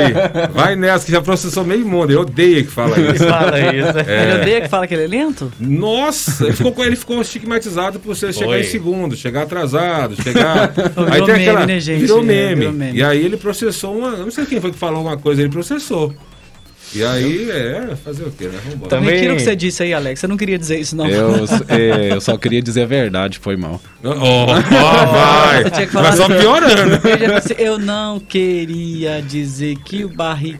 Vai 0.51 0.75
nessa, 0.75 1.05
que 1.05 1.11
já 1.11 1.21
processou 1.21 1.63
meio 1.63 1.85
mundo. 1.87 2.11
Eu 2.11 2.21
odeio 2.21 2.65
que 2.65 2.71
fala 2.71 2.99
isso. 2.99 3.23
Fala 3.27 3.59
isso. 3.59 3.99
Ele 4.09 4.41
odeia 4.41 4.61
que 4.61 4.67
fala 4.67 4.87
que 4.87 4.95
ele 4.95 5.03
é 5.03 5.07
lento? 5.07 5.51
Nossa, 5.59 6.45
ele 6.45 6.53
ficou, 6.53 6.85
ele 6.85 6.95
ficou 6.95 7.21
estigmatizado 7.21 7.99
por 7.99 8.15
você 8.15 8.33
chegar 8.33 8.47
Foi. 8.47 8.61
em 8.61 8.63
segundo, 8.63 9.15
chegar 9.15 9.43
atrasado, 9.43 10.15
chegar. 10.23 10.71
Virou 11.11 11.27
meme, 11.27 11.65
né, 11.67 11.79
gente? 11.79 11.99
Virou 12.01 12.19
É, 12.19 12.23
meme. 12.23 12.55
virou 12.55 12.73
meme. 12.73 12.97
E 12.97 13.03
aí 13.03 13.23
ele 13.23 13.37
processou 13.37 13.95
uma. 13.95 14.09
eu 14.09 14.23
Não 14.25 14.31
sei 14.31 14.45
quem 14.47 14.59
foi 14.59 14.71
que 14.71 14.77
falou 14.79 14.97
alguma 14.97 15.17
coisa, 15.17 15.41
ele 15.41 15.51
processou. 15.51 16.15
E 16.95 17.03
aí, 17.03 17.51
é, 17.51 17.95
fazer 18.03 18.23
o 18.23 18.31
quê, 18.31 18.45
né? 18.45 18.59
Vambora. 18.65 18.89
Também- 18.89 19.19
que 19.37 19.43
você 19.43 19.55
disse 19.55 19.83
aí, 19.83 19.93
Alex. 19.93 20.21
Você 20.21 20.27
não 20.27 20.37
queria 20.37 20.57
dizer 20.57 20.79
isso, 20.79 20.95
não. 20.95 21.05
Eu, 21.07 21.45
é, 21.67 22.13
eu 22.13 22.21
só 22.21 22.37
queria 22.37 22.61
dizer 22.61 22.83
a 22.83 22.85
verdade, 22.85 23.39
foi 23.39 23.57
mal. 23.57 23.81
Ó, 24.03 24.09
ó, 24.11 24.45
vai! 24.45 25.63
Vai 25.91 26.13
só 26.13 26.27
piorando. 26.27 26.97
Eu, 27.07 27.17
já 27.19 27.39
disse, 27.39 27.55
eu 27.57 27.79
não 27.79 28.19
queria 28.19 29.21
dizer 29.21 29.75
que 29.77 30.05
o 30.05 30.09
Barrichello... 30.09 30.57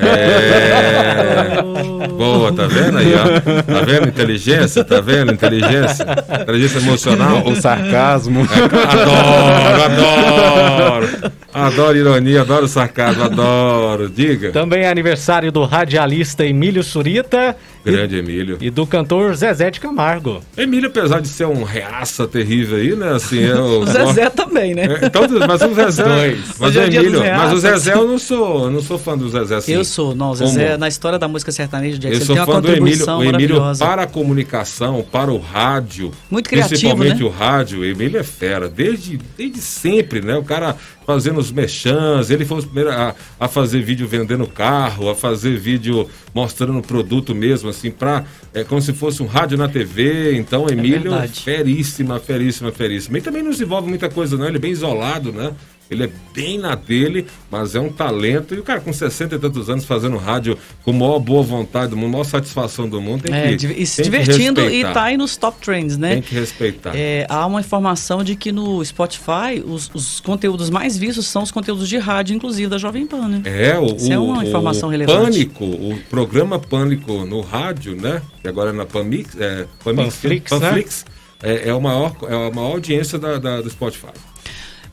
É. 0.00 1.62
Boa, 2.08 2.52
tá 2.52 2.66
vendo 2.66 2.98
aí, 2.98 3.14
ó? 3.14 3.40
Tá 3.62 3.80
vendo 3.84 4.08
inteligência? 4.08 4.84
Tá 4.84 5.00
vendo 5.00 5.32
inteligência? 5.32 6.04
Inteligência 6.42 6.78
emocional? 6.78 7.46
O 7.46 7.54
sarcasmo. 7.56 8.46
Adoro, 8.88 9.82
adoro! 9.84 11.32
Adoro 11.52 11.96
ironia, 11.96 12.40
adoro 12.40 12.66
sarcasmo, 12.66 13.22
adoro. 13.22 14.08
Diga. 14.08 14.50
Também 14.50 14.82
é 14.82 14.88
aniversário 14.88 15.13
do 15.50 15.64
radialista 15.64 16.44
Emílio 16.44 16.82
Surita 16.82 17.56
Grande 17.84 18.16
Emílio. 18.16 18.58
e 18.60 18.70
do 18.70 18.86
cantor 18.86 19.34
Zezé 19.34 19.70
de 19.70 19.78
Camargo. 19.80 20.40
Emílio, 20.56 20.88
apesar 20.88 21.20
de 21.20 21.28
ser 21.28 21.46
um 21.46 21.62
reaça 21.62 22.26
terrível 22.26 22.78
aí, 22.78 22.96
né? 22.96 23.12
Assim, 23.12 23.40
eu 23.40 23.80
O 23.84 23.86
Zezé 23.86 24.30
também, 24.30 24.74
né? 24.74 24.84
É, 25.02 25.06
então, 25.06 25.22
mas 25.46 25.62
o 25.62 25.74
Zezé. 25.74 26.02
Dois. 26.02 26.38
Mas 26.58 26.74
o 26.74 26.78
é 26.78 26.82
o 26.82 26.86
Emílio. 26.86 27.20
Mas 27.20 27.52
o. 27.52 27.58
Zezé 27.58 27.94
eu 27.94 28.08
não 28.08 28.18
sou, 28.18 28.64
eu 28.64 28.70
não 28.70 28.82
sou 28.82 28.98
fã 28.98 29.16
do 29.16 29.28
Zezé 29.28 29.56
assim. 29.56 29.72
Eu 29.72 29.84
sou, 29.84 30.14
não, 30.14 30.30
o 30.30 30.34
Zezé, 30.34 30.66
Como? 30.66 30.78
na 30.78 30.88
história 30.88 31.18
da 31.18 31.28
música 31.28 31.52
sertaneja, 31.52 31.98
Jackson, 31.98 32.20
Eu 32.20 32.26
sou 32.26 32.34
tem 32.36 32.44
uma 32.44 32.52
fã 32.54 32.60
do 32.60 32.68
Emílio, 32.68 32.80
contribuição 32.80 33.18
o 33.18 33.22
Emílio 33.22 33.56
maravilhosa. 33.56 33.84
para 33.84 34.02
a 34.02 34.06
comunicação, 34.06 35.04
para 35.10 35.30
o 35.32 35.38
rádio. 35.38 36.10
Muito 36.30 36.48
criativo, 36.48 36.68
Principalmente 36.80 37.22
né? 37.22 37.24
o 37.24 37.28
rádio. 37.28 37.80
O 37.80 37.84
Emílio 37.84 38.18
é 38.18 38.22
fera, 38.22 38.68
desde, 38.68 39.18
desde 39.36 39.60
sempre, 39.60 40.20
né? 40.20 40.36
O 40.36 40.42
cara 40.44 40.76
fazendo 41.06 41.38
os 41.38 41.52
mechãs, 41.52 42.30
ele 42.30 42.44
foi 42.44 42.60
o 42.60 42.62
primeiro 42.62 42.90
a, 42.90 43.14
a 43.38 43.48
fazer 43.48 43.82
vídeo 43.82 44.06
vendendo 44.06 44.46
carro, 44.46 45.10
a 45.10 45.14
fazer 45.14 45.58
vídeo 45.58 46.08
mostrando 46.34 46.78
o 46.78 46.82
produto 46.82 47.34
mesmo, 47.34 47.68
assim, 47.76 47.90
pra, 47.90 48.24
é 48.52 48.64
como 48.64 48.80
se 48.80 48.92
fosse 48.92 49.22
um 49.22 49.26
rádio 49.26 49.56
na 49.58 49.68
TV. 49.68 50.36
Então, 50.36 50.64
o 50.64 50.72
Emílio, 50.72 51.10
verdade. 51.10 51.40
feríssima, 51.42 52.18
feríssima, 52.18 52.72
feríssima. 52.72 53.18
E 53.18 53.20
também 53.20 53.42
não 53.42 53.50
desenvolve 53.50 53.88
muita 53.88 54.08
coisa, 54.08 54.36
não. 54.36 54.46
Ele 54.46 54.56
é 54.56 54.60
bem 54.60 54.72
isolado, 54.72 55.32
né? 55.32 55.52
Ele 55.90 56.04
é 56.04 56.10
bem 56.34 56.58
na 56.58 56.74
dele, 56.74 57.26
mas 57.50 57.74
é 57.74 57.80
um 57.80 57.90
talento. 57.90 58.54
E 58.54 58.58
o 58.58 58.62
cara 58.62 58.80
com 58.80 58.90
60 58.92 59.34
e 59.34 59.38
tantos 59.38 59.68
anos 59.68 59.84
fazendo 59.84 60.16
rádio 60.16 60.56
com 60.82 60.92
maior 60.94 61.18
boa 61.18 61.42
vontade 61.42 61.90
do 61.90 61.96
mundo, 61.96 62.12
maior 62.12 62.24
satisfação 62.24 62.88
do 62.88 63.00
mundo. 63.02 63.22
Tem 63.24 63.34
É, 63.34 63.54
que, 63.56 63.66
e 63.66 63.86
se 63.86 64.02
divertindo 64.02 64.62
e 64.68 64.82
tá 64.82 65.04
aí 65.04 65.16
nos 65.18 65.36
top 65.36 65.60
trends, 65.60 65.98
né? 65.98 66.14
Tem 66.14 66.22
que 66.22 66.34
respeitar. 66.34 66.92
É, 66.96 67.26
há 67.28 67.44
uma 67.46 67.60
informação 67.60 68.24
de 68.24 68.34
que 68.34 68.50
no 68.50 68.82
Spotify 68.84 69.62
os, 69.64 69.90
os 69.94 70.20
conteúdos 70.20 70.70
mais 70.70 70.96
vistos 70.96 71.26
são 71.26 71.42
os 71.42 71.50
conteúdos 71.50 71.86
de 71.88 71.98
rádio, 71.98 72.34
inclusive 72.34 72.66
da 72.68 72.78
Jovem 72.78 73.06
Pan, 73.06 73.28
né? 73.28 73.42
É, 73.44 73.78
o, 73.78 73.94
Isso 73.94 74.10
é 74.12 74.18
uma 74.18 74.38
o- 74.38 74.42
informação 74.42 74.88
o 74.88 74.92
relevante. 74.92 75.44
Pânico, 75.44 75.64
o 75.64 75.98
programa 76.08 76.58
Pânico 76.58 77.26
no 77.26 77.40
rádio, 77.42 77.94
né? 77.94 78.22
Que 78.40 78.48
agora 78.48 78.70
é 78.70 78.72
na 78.72 78.86
Panmix, 78.86 79.36
é, 79.38 79.66
Panmix, 79.84 80.14
Panflix, 80.14 80.50
né? 80.52 80.58
Panflix, 80.60 81.04
é, 81.42 81.68
é, 81.68 81.74
o 81.74 81.80
maior, 81.80 82.16
é 82.22 82.34
a 82.48 82.50
maior 82.50 82.72
audiência 82.72 83.18
da, 83.18 83.36
da- 83.38 83.60
do 83.60 83.68
Spotify. 83.68 84.08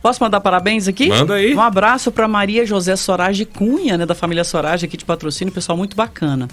Posso 0.02 0.24
mandar 0.24 0.42
parabéns 0.42 0.88
aqui? 0.88 1.10
Manda 1.10 1.36
aí. 1.36 1.54
Um 1.54 1.62
abraço 1.62 2.12
para 2.12 2.28
Maria 2.28 2.66
José 2.66 2.96
Sorage 2.96 3.46
Cunha, 3.46 3.98
né, 3.98 4.06
da 4.06 4.16
família 4.16 4.44
Sorage 4.44 4.86
aqui 4.86 4.98
de 4.98 5.06
patrocínio, 5.06 5.54
pessoal 5.54 5.78
muito 5.78 5.96
bacana. 5.96 6.48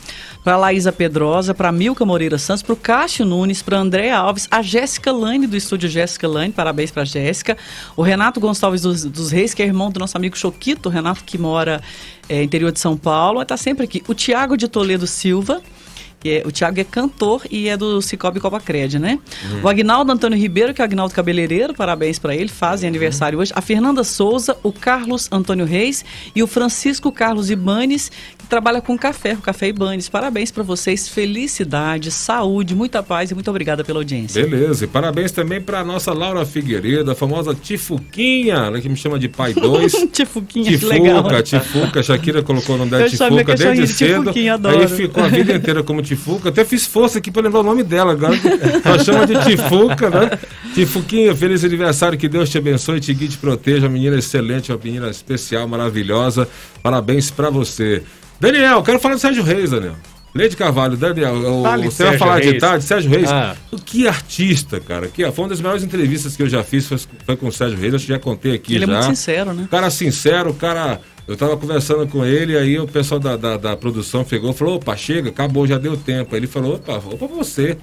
Para 0.45 0.57
Laísa 0.59 0.93
Pedrosa, 0.93 1.55
para 1.55 1.73
Milka 1.73 2.05
Moreira 2.05 2.37
Santos, 2.37 2.63
para 2.63 2.75
o 2.75 2.77
Cássio 2.77 3.25
Nunes, 3.25 3.63
para 3.63 3.79
Andréa 3.79 4.19
Alves, 4.19 4.47
a 4.51 4.61
Jéssica 4.61 5.11
Lane 5.11 5.47
do 5.47 5.57
estúdio 5.57 5.89
Jéssica 5.89 6.29
Lane, 6.29 6.53
parabéns 6.53 6.91
para 6.91 7.07
Jéssica. 7.07 7.57
O 7.97 8.03
Renato 8.03 8.39
Gonçalves 8.39 8.83
dos, 8.83 9.05
dos 9.05 9.31
Reis, 9.31 9.55
que 9.55 9.63
é 9.63 9.67
irmão 9.67 9.91
do 9.91 9.99
nosso 9.99 10.17
amigo 10.17 10.37
Choquito, 10.37 10.91
Renato 10.91 11.25
que 11.25 11.39
mora 11.39 11.81
é, 12.29 12.43
interior 12.43 12.71
de 12.71 12.81
São 12.81 12.99
Paulo, 12.99 13.41
está 13.41 13.57
sempre 13.57 13.85
aqui. 13.85 14.03
O 14.07 14.15
Tiago 14.15 14.57
de 14.57 14.69
Toledo 14.69 15.07
Silva. 15.07 15.63
Que 16.21 16.31
é- 16.31 16.43
o 16.47 16.51
Thiago 16.51 16.81
é 16.81 16.85
cantor 16.85 17.43
e 17.51 17.69
é 17.69 17.77
do 17.77 18.03
Cicobi 18.03 18.41
Copacred, 18.41 18.99
né? 18.99 19.19
O 19.63 19.69
Agnaldo 19.69 20.11
Antônio 20.11 20.37
Ribeiro, 20.39 20.75
que 20.75 20.81
é 20.81 20.85
o 20.85 20.87
Agnaldo 20.87 21.15
Cabeleireiro, 21.15 21.75
parabéns 21.75 22.19
para 22.19 22.35
ele, 22.35 22.49
fazem 22.49 22.89
aniversário 22.89 23.39
hoje. 23.39 23.53
A 23.55 23.61
Fernanda 23.61 24.03
Souza, 24.03 24.57
o 24.63 24.73
Carlos 24.73 25.29
Antônio 25.31 25.65
Reis 25.65 26.05
e 26.35 26.43
o 26.43 26.47
Francisco 26.47 27.13
Carlos 27.13 27.51
Ibanes, 27.51 28.11
trabalha 28.49 28.81
com 28.81 28.97
café, 28.97 29.35
com 29.35 29.43
Café 29.43 29.69
Ibanes. 29.69 30.09
Parabéns 30.09 30.51
para 30.51 30.63
vocês, 30.63 31.09
felicidade, 31.09 32.11
saúde, 32.11 32.75
muita 32.75 33.03
paz 33.03 33.31
e 33.31 33.35
muito 33.35 33.49
obrigada 33.51 33.85
pela 33.85 34.01
audiência. 34.01 34.43
Beleza, 34.43 34.85
e 34.85 34.89
parabéns 34.89 35.31
também 35.31 35.61
para 35.61 35.85
nossa 35.85 36.13
Laura 36.13 36.45
Figueiredo, 36.45 37.11
a 37.11 37.15
famosa 37.15 37.55
Tifuquinha, 37.55 38.55
ela 38.55 38.81
que 38.81 38.89
me 38.89 38.97
chama 38.97 39.19
de 39.19 39.29
pai 39.29 39.53
2. 39.53 39.93
Tifuquinha, 40.13 40.79
que 40.79 40.85
legal. 40.85 41.23
Tifuca, 41.23 41.43
Tifuca, 41.43 42.03
Shakira 42.03 42.43
colocou 42.43 42.75
o 42.75 42.79
nome 42.79 42.91
dela 42.91 43.05
Eu 43.05 43.11
Tifuca 43.11 43.55
desde 43.55 43.87
de 43.87 43.93
cedo. 43.93 44.31
Adoro. 44.53 44.79
Aí 44.79 44.89
ficou 44.89 45.23
a 45.23 45.29
vida 45.29 45.55
inteira 45.55 45.83
como 45.83 46.03
Tifuca. 46.03 46.49
Até 46.49 46.65
fiz 46.65 46.87
força 46.87 47.19
aqui 47.19 47.31
pra 47.31 47.43
lembrar 47.43 47.61
o 47.61 47.63
nome 47.63 47.83
dela 47.83 48.13
agora. 48.13 48.35
Ela 48.85 48.99
chama 49.05 49.27
de 49.27 49.35
Tifuca, 49.45 50.09
né? 50.09 50.39
Tifuquinha, 50.75 51.35
feliz 51.35 51.65
aniversário, 51.65 52.19
que 52.19 52.29
Deus 52.29 52.49
te 52.49 52.59
abençoe, 52.59 53.01
te 53.01 53.13
guie, 53.13 53.29
te 53.29 53.37
proteja. 53.37 53.87
Uma 53.87 53.93
menina 53.93 54.17
excelente, 54.17 54.73
uma 54.73 54.81
menina 54.83 55.11
especial, 55.11 55.67
maravilhosa. 55.69 56.49
Parabéns 56.83 57.31
pra 57.31 57.51
você. 57.51 58.03
Daniel, 58.41 58.83
quero 58.83 59.01
falar 59.01 59.15
do 59.15 59.21
Sérgio 59.21 59.43
Reis, 59.43 59.71
Daniel. 59.71 59.97
Leite 60.35 60.57
Carvalho, 60.57 60.97
Daniel, 60.97 61.35
o- 61.35 61.63
Fale, 61.63 61.85
você 61.87 62.05
vai 62.05 62.19
falar 62.19 62.41
de 62.41 62.51
Reis. 62.51 62.61
tarde, 62.61 62.85
Sérgio 62.85 63.11
Reis. 63.11 63.29
Ah. 63.31 63.57
Que 63.85 64.07
artista, 64.07 64.79
cara. 64.79 65.09
Que 65.09 65.29
foi 65.33 65.45
uma 65.45 65.49
das 65.49 65.61
melhores 65.61 65.83
entrevistas 65.83 66.37
que 66.37 66.43
eu 66.43 66.49
já 66.49 66.63
fiz, 66.63 66.87
foi, 66.87 66.99
foi 67.25 67.37
com 67.37 67.49
o 67.49 67.53
Sérgio 67.53 67.79
Reis, 67.79 67.95
acho 67.95 68.07
que 68.07 68.13
já 68.13 68.19
contei 68.19 68.55
aqui 68.55 68.75
Ele 68.75 68.85
é 68.85 68.87
já. 68.87 68.93
muito 68.93 69.07
sincero, 69.07 69.53
né? 69.55 69.65
O 69.65 69.69
cara 69.69 69.91
sincero, 69.91 70.51
o 70.51 70.55
cara. 70.55 71.01
Eu 71.27 71.37
tava 71.37 71.57
conversando 71.57 72.07
com 72.07 72.25
ele, 72.25 72.57
aí 72.57 72.79
o 72.79 72.87
pessoal 72.87 73.19
da, 73.21 73.37
da, 73.37 73.57
da 73.57 73.77
produção 73.77 74.23
pegou 74.25 74.51
e 74.51 74.55
falou: 74.55 74.77
opa, 74.77 74.97
chega, 74.97 75.31
acabou, 75.31 75.67
já 75.67 75.77
deu 75.77 75.97
tempo. 75.97 76.35
Aí 76.35 76.41
ele 76.41 76.47
falou: 76.47 76.75
opa, 76.77 76.99
vou 76.99 77.17
pra 77.19 77.27
você. 77.27 77.77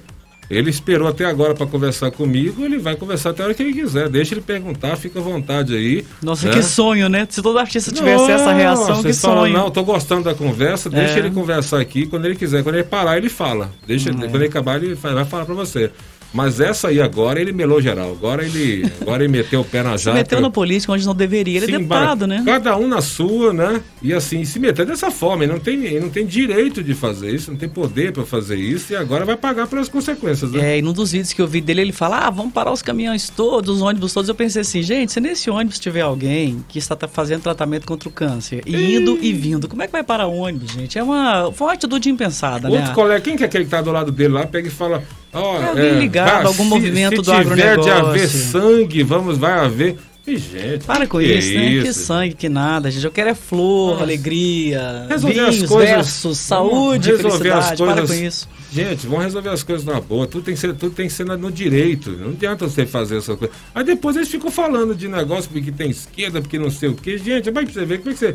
Ele 0.48 0.70
esperou 0.70 1.08
até 1.08 1.24
agora 1.24 1.54
pra 1.54 1.66
conversar 1.66 2.10
comigo, 2.12 2.64
ele 2.64 2.78
vai 2.78 2.94
conversar 2.94 3.30
até 3.30 3.42
a 3.42 3.46
hora 3.46 3.54
que 3.54 3.62
ele 3.62 3.72
quiser. 3.72 4.08
Deixa 4.08 4.34
ele 4.34 4.40
perguntar, 4.40 4.96
fica 4.96 5.18
à 5.18 5.22
vontade 5.22 5.74
aí. 5.74 6.04
Nossa, 6.22 6.46
né? 6.46 6.54
que 6.54 6.62
sonho, 6.62 7.08
né? 7.08 7.26
Se 7.28 7.42
todo 7.42 7.58
artista 7.58 7.90
tivesse 7.92 8.30
essa 8.30 8.52
reação, 8.52 9.02
que 9.02 9.12
fala, 9.12 9.40
sonho. 9.40 9.52
não, 9.52 9.70
tô 9.70 9.82
gostando 9.82 10.22
da 10.22 10.34
conversa, 10.34 10.88
deixa 10.88 11.14
É. 11.14 11.18
ele 11.18 11.30
conversar 11.32 11.80
aqui 11.80 12.06
quando 12.06 12.26
ele 12.26 12.36
quiser. 12.36 12.62
Quando 12.62 12.76
ele 12.76 12.84
parar, 12.84 13.16
ele 13.18 13.28
fala. 13.28 13.70
Deixa, 13.86 14.10
Hum, 14.10 14.18
Quando 14.20 14.36
ele 14.36 14.46
acabar, 14.46 14.76
ele 14.82 14.94
vai 14.94 15.24
falar 15.24 15.44
pra 15.44 15.54
você. 15.54 15.90
Mas 16.36 16.60
essa 16.60 16.88
aí 16.88 17.00
agora, 17.00 17.40
ele 17.40 17.50
melou 17.50 17.80
geral. 17.80 18.10
Agora 18.10 18.44
ele, 18.44 18.84
agora 19.00 19.24
ele 19.24 19.32
meteu 19.32 19.62
o 19.62 19.64
pé 19.64 19.82
na 19.82 19.96
Se 19.96 20.04
jaca. 20.04 20.18
meteu 20.18 20.38
na 20.38 20.50
política 20.50 20.92
onde 20.92 21.06
não 21.06 21.14
deveria. 21.14 21.56
Ele 21.56 21.74
é 21.74 21.78
deputado, 21.78 22.26
né? 22.26 22.42
Cada 22.44 22.76
um 22.76 22.86
na 22.86 23.00
sua, 23.00 23.54
né? 23.54 23.80
E 24.02 24.12
assim, 24.12 24.44
se 24.44 24.60
meter 24.60 24.84
dessa 24.84 25.10
forma, 25.10 25.44
ele 25.44 25.52
não 25.54 25.58
tem, 25.58 25.82
ele 25.86 26.00
não 26.00 26.10
tem 26.10 26.26
direito 26.26 26.82
de 26.82 26.92
fazer 26.92 27.34
isso, 27.34 27.50
não 27.50 27.56
tem 27.56 27.70
poder 27.70 28.12
pra 28.12 28.26
fazer 28.26 28.56
isso 28.56 28.92
e 28.92 28.96
agora 28.96 29.24
vai 29.24 29.34
pagar 29.34 29.66
pelas 29.66 29.88
consequências, 29.88 30.52
né? 30.52 30.74
É, 30.74 30.78
e 30.78 30.82
num 30.82 30.92
dos 30.92 31.12
vídeos 31.12 31.32
que 31.32 31.40
eu 31.40 31.46
vi 31.46 31.62
dele, 31.62 31.80
ele 31.80 31.92
fala: 31.92 32.26
ah, 32.26 32.30
vamos 32.30 32.52
parar 32.52 32.70
os 32.70 32.82
caminhões 32.82 33.30
todos, 33.30 33.76
os 33.76 33.80
ônibus 33.80 34.12
todos. 34.12 34.28
Eu 34.28 34.34
pensei 34.34 34.60
assim, 34.60 34.82
gente, 34.82 35.12
se 35.12 35.20
nesse 35.20 35.48
ônibus 35.48 35.78
tiver 35.78 36.02
alguém 36.02 36.62
que 36.68 36.78
está 36.78 36.94
tá 36.94 37.08
fazendo 37.08 37.40
tratamento 37.40 37.86
contra 37.86 38.10
o 38.10 38.12
câncer, 38.12 38.62
e 38.66 38.96
indo 38.96 39.18
e 39.22 39.32
vindo, 39.32 39.68
como 39.68 39.82
é 39.82 39.86
que 39.86 39.92
vai 39.92 40.04
parar 40.04 40.26
o 40.26 40.36
ônibus, 40.36 40.70
gente? 40.70 40.98
É 40.98 41.02
uma, 41.02 41.50
foi 41.50 41.68
uma 41.68 41.72
atitude 41.72 42.10
impensada, 42.10 42.68
Outro 42.68 42.88
né? 42.88 42.94
colega, 42.94 43.20
quem 43.22 43.36
que 43.38 43.42
é 43.42 43.46
aquele 43.46 43.64
que 43.64 43.70
tá 43.70 43.80
do 43.80 43.90
lado 43.90 44.12
dele 44.12 44.34
lá, 44.34 44.46
pega 44.46 44.68
e 44.68 44.70
fala. 44.70 45.02
Ó, 45.32 45.60
É 45.60 45.68
alguém 45.68 45.98
ligado, 45.98 46.46
algum 46.46 46.64
movimento 46.64 47.16
se 47.16 47.22
do 47.22 47.32
tiver 47.38 47.44
de 47.56 47.62
haver 47.62 47.68
agronegócio. 47.92 48.28
sangue, 48.28 49.02
vamos, 49.02 49.36
vai 49.38 49.52
haver. 49.52 49.96
E, 50.26 50.38
gente, 50.38 50.84
Para 50.84 51.06
com 51.06 51.18
que 51.20 51.24
isso, 51.24 51.54
né? 51.54 51.82
Que 51.82 51.88
isso? 51.88 52.00
sangue, 52.00 52.34
que 52.34 52.48
nada, 52.48 52.90
gente. 52.90 53.04
Eu 53.04 53.12
quero 53.12 53.30
é 53.30 53.34
flor, 53.34 53.92
Nossa. 53.92 54.02
alegria, 54.02 55.06
Resolver 55.08 55.40
as 55.40 55.54
vinhos, 55.54 55.70
coisas. 55.70 55.94
versos, 55.94 56.38
saúde, 56.38 57.10
resolver 57.12 57.28
as 57.52 57.66
felicidade. 57.68 57.76
Para 57.76 58.00
com 58.02 58.08
coisas. 58.08 58.20
isso. 58.34 58.48
Gente, 58.72 59.06
vamos 59.06 59.24
resolver 59.24 59.48
as 59.50 59.62
coisas 59.62 59.84
na 59.86 60.00
boa. 60.00 60.26
Tudo 60.26 60.42
tem 60.44 60.54
que 60.54 60.60
ser, 60.60 60.74
tudo 60.74 60.94
tem 60.96 61.06
que 61.06 61.12
ser 61.12 61.24
no 61.26 61.52
direito. 61.52 62.10
Não 62.10 62.30
adianta 62.30 62.66
você 62.68 62.84
fazer 62.84 63.18
essa 63.18 63.36
coisa. 63.36 63.54
Aí 63.72 63.84
depois 63.84 64.16
eles 64.16 64.28
ficam 64.28 64.50
falando 64.50 64.96
de 64.96 65.06
negócio 65.06 65.48
porque 65.48 65.70
tem 65.70 65.90
esquerda, 65.90 66.40
porque 66.40 66.58
não 66.58 66.70
sei 66.72 66.88
o 66.88 66.94
quê. 66.94 67.18
Gente, 67.18 67.48
vai 67.52 67.64
pra 67.64 67.72
você 67.72 67.84
ver 67.84 67.98
como 67.98 68.10
é 68.10 68.12
que 68.14 68.18
você. 68.18 68.34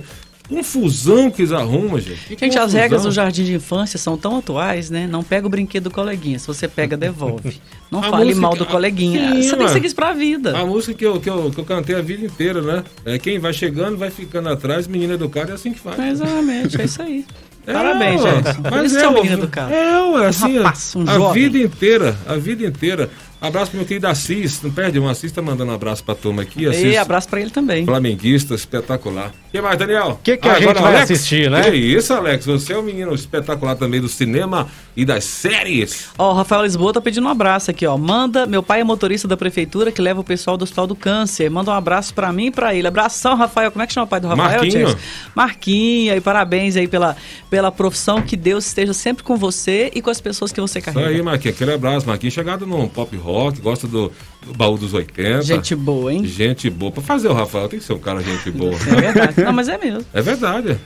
Confusão 0.56 1.32
que 1.32 1.42
eles 1.42 1.52
arrumam, 1.52 1.98
gente. 2.00 2.36
Que 2.36 2.46
Gente, 2.46 2.58
as 2.58 2.64
confusão. 2.66 2.80
regras 2.82 3.04
do 3.04 3.12
jardim 3.12 3.44
de 3.46 3.54
infância 3.56 3.98
são 3.98 4.18
tão 4.18 4.38
atuais, 4.38 4.90
né? 4.90 5.08
Não 5.10 5.24
pega 5.24 5.48
o 5.48 5.50
brinquedo 5.50 5.86
do 5.86 5.92
coleguinha. 5.92 6.38
Se 6.38 6.46
você 6.46 6.68
pega, 6.68 6.98
devolve. 6.98 7.60
Não 7.90 8.00
A 8.00 8.04
fale 8.04 8.26
música- 8.26 8.42
mal 8.42 8.56
do 8.56 8.66
coleguinha. 8.66 9.20
Sim, 9.36 9.42
você 9.42 9.50
tem 9.50 9.50
que 9.52 9.56
mano. 9.64 9.70
seguir 9.74 9.86
isso 9.88 9.96
pra 9.96 10.14
vida. 10.14 10.58
A 10.58 10.66
música 10.66 10.94
que 10.94 11.06
eu, 11.06 11.20
que, 11.20 11.30
eu, 11.30 11.52
que 11.52 11.58
eu 11.60 11.66
cantei 11.66 11.96
a 11.96 12.02
vida 12.02 12.26
inteira, 12.26 12.62
né? 12.62 12.84
É 13.06 13.18
quem 13.18 13.40
vai 13.40 13.54
chegando, 13.54 13.98
vai 13.98 14.10
ficando 14.12 14.50
atrás, 14.50 14.88
menino 14.88 15.14
educado, 15.14 15.52
é 15.52 15.56
assim 15.56 15.72
que 15.74 15.80
faz. 15.80 15.98
Exatamente, 16.00 16.80
é 16.82 16.86
isso 16.86 17.02
aí. 17.02 17.26
É, 17.68 17.74
Parabéns. 17.74 18.22
Por 18.60 18.72
Mas 18.72 18.92
isso 18.92 19.00
é, 19.00 19.04
é 19.04 19.08
um 19.10 19.14
ué, 19.14 19.22
menino 19.22 19.44
educado. 19.44 19.72
É, 19.72 20.02
ué, 20.14 20.26
assim, 20.26 20.58
rapaz, 20.58 20.96
um 20.96 21.04
a 21.08 21.14
jovem. 21.14 21.44
vida 21.44 21.58
inteira, 21.64 22.18
a 22.28 22.36
vida 22.36 22.66
inteira. 22.66 23.08
Abraço 23.42 23.72
pro 23.72 23.80
meu 23.80 23.88
querido 23.88 24.08
Assis, 24.08 24.62
não 24.62 24.70
perde 24.70 25.00
um, 25.00 25.08
Assis 25.08 25.32
tá 25.32 25.42
mandando 25.42 25.72
um 25.72 25.76
abraço 25.76 26.04
pra 26.04 26.14
turma 26.14 26.44
aqui, 26.44 26.68
Assis. 26.68 26.94
E 26.94 26.96
abraço 26.96 27.28
pra 27.28 27.42
ele 27.42 27.50
também. 27.50 27.84
Flamenguista, 27.86 28.54
espetacular. 28.54 29.30
O 29.48 29.52
que 29.52 29.60
mais, 29.60 29.80
Daniel? 29.80 30.20
Que 30.24 30.38
que 30.38 30.48
a 30.48 30.60
gente 30.60 30.80
vai 30.80 30.96
assistir, 31.02 31.50
né? 31.50 31.64
Que 31.64 31.76
isso, 31.76 32.14
Alex? 32.14 32.46
Você 32.46 32.74
é 32.74 32.78
um 32.78 32.84
menino 32.84 33.14
espetacular 33.16 33.76
também 33.76 34.00
do 34.00 34.08
cinema 34.08 34.68
e 34.96 35.04
das 35.04 35.24
séries. 35.24 36.10
Ó, 36.18 36.32
o 36.32 36.34
Rafael 36.34 36.62
Lisboa 36.62 36.94
tá 36.94 37.02
pedindo 37.02 37.26
um 37.26 37.30
abraço 37.30 37.72
aqui, 37.72 37.86
ó. 37.86 37.98
Manda, 37.98 38.46
meu 38.46 38.62
pai 38.62 38.82
é 38.82 38.84
motorista 38.84 39.28
da 39.28 39.36
prefeitura 39.36 39.92
que 39.92 40.02
leva 40.02 40.22
o 40.22 40.24
pessoal 40.24 40.56
do 40.56 40.64
Hospital 40.64 40.86
do 40.86 40.96
Câncer. 40.96 41.50
Manda 41.50 41.72
um 41.72 41.74
abraço 41.74 42.14
pra 42.14 42.32
mim 42.32 42.46
e 42.46 42.52
pra 42.52 42.76
ele. 42.76 42.88
Abração, 42.88 43.36
Rafael. 43.36 43.72
Como 43.72 43.82
é 43.82 43.88
que 43.88 43.94
chama 43.94 44.06
o 44.06 44.10
pai 44.10 44.20
do 44.20 44.28
Rafael? 44.28 44.62
Marquinho. 44.62 44.88
Jackson? 44.88 44.98
Marquinho, 45.36 46.16
e 46.16 46.22
parabéns 46.22 46.76
aí 46.78 46.88
pela, 46.88 47.18
pela 47.50 47.72
profissão. 47.72 48.22
Que 48.22 48.38
Deus 48.38 48.68
esteja 48.68 48.94
sempre 48.94 49.24
com 49.24 49.36
você 49.36 49.92
e 49.96 50.02
com 50.02 50.10
as 50.12 50.22
pessoas 50.22 50.52
que 50.52 50.62
você 50.62 50.80
Isso 50.80 50.86
carrega. 50.86 51.10
aí, 51.10 51.22
Marquinhos. 51.22 51.56
Aquele 51.56 51.74
abraço, 51.74 52.08
Marquinhos. 52.08 52.34
Chegado 52.34 52.68
no 52.68 52.88
pop 52.88 53.16
rock, 53.18 53.31
gosta 53.62 53.88
do, 53.88 54.12
do 54.46 54.54
baú 54.56 54.78
dos 54.78 54.94
80. 54.94 55.42
Gente 55.42 55.76
boa, 55.76 56.14
hein? 56.14 56.26
Gente 56.26 56.70
boa. 56.70 56.92
Pra 56.92 57.02
fazer 57.02 57.28
o 57.28 57.34
Rafael, 57.34 57.68
tem 57.68 57.80
que 57.80 57.86
ser 57.86 57.94
um 57.94 58.00
cara 58.00 58.22
gente 58.22 58.52
boa. 58.52 58.74
É 58.74 59.02
verdade. 59.02 59.44
Não, 59.44 59.54
mas 59.54 59.68
é 59.70 59.78
mesmo. 59.78 60.06
É 60.14 60.22
verdade. 60.22 60.78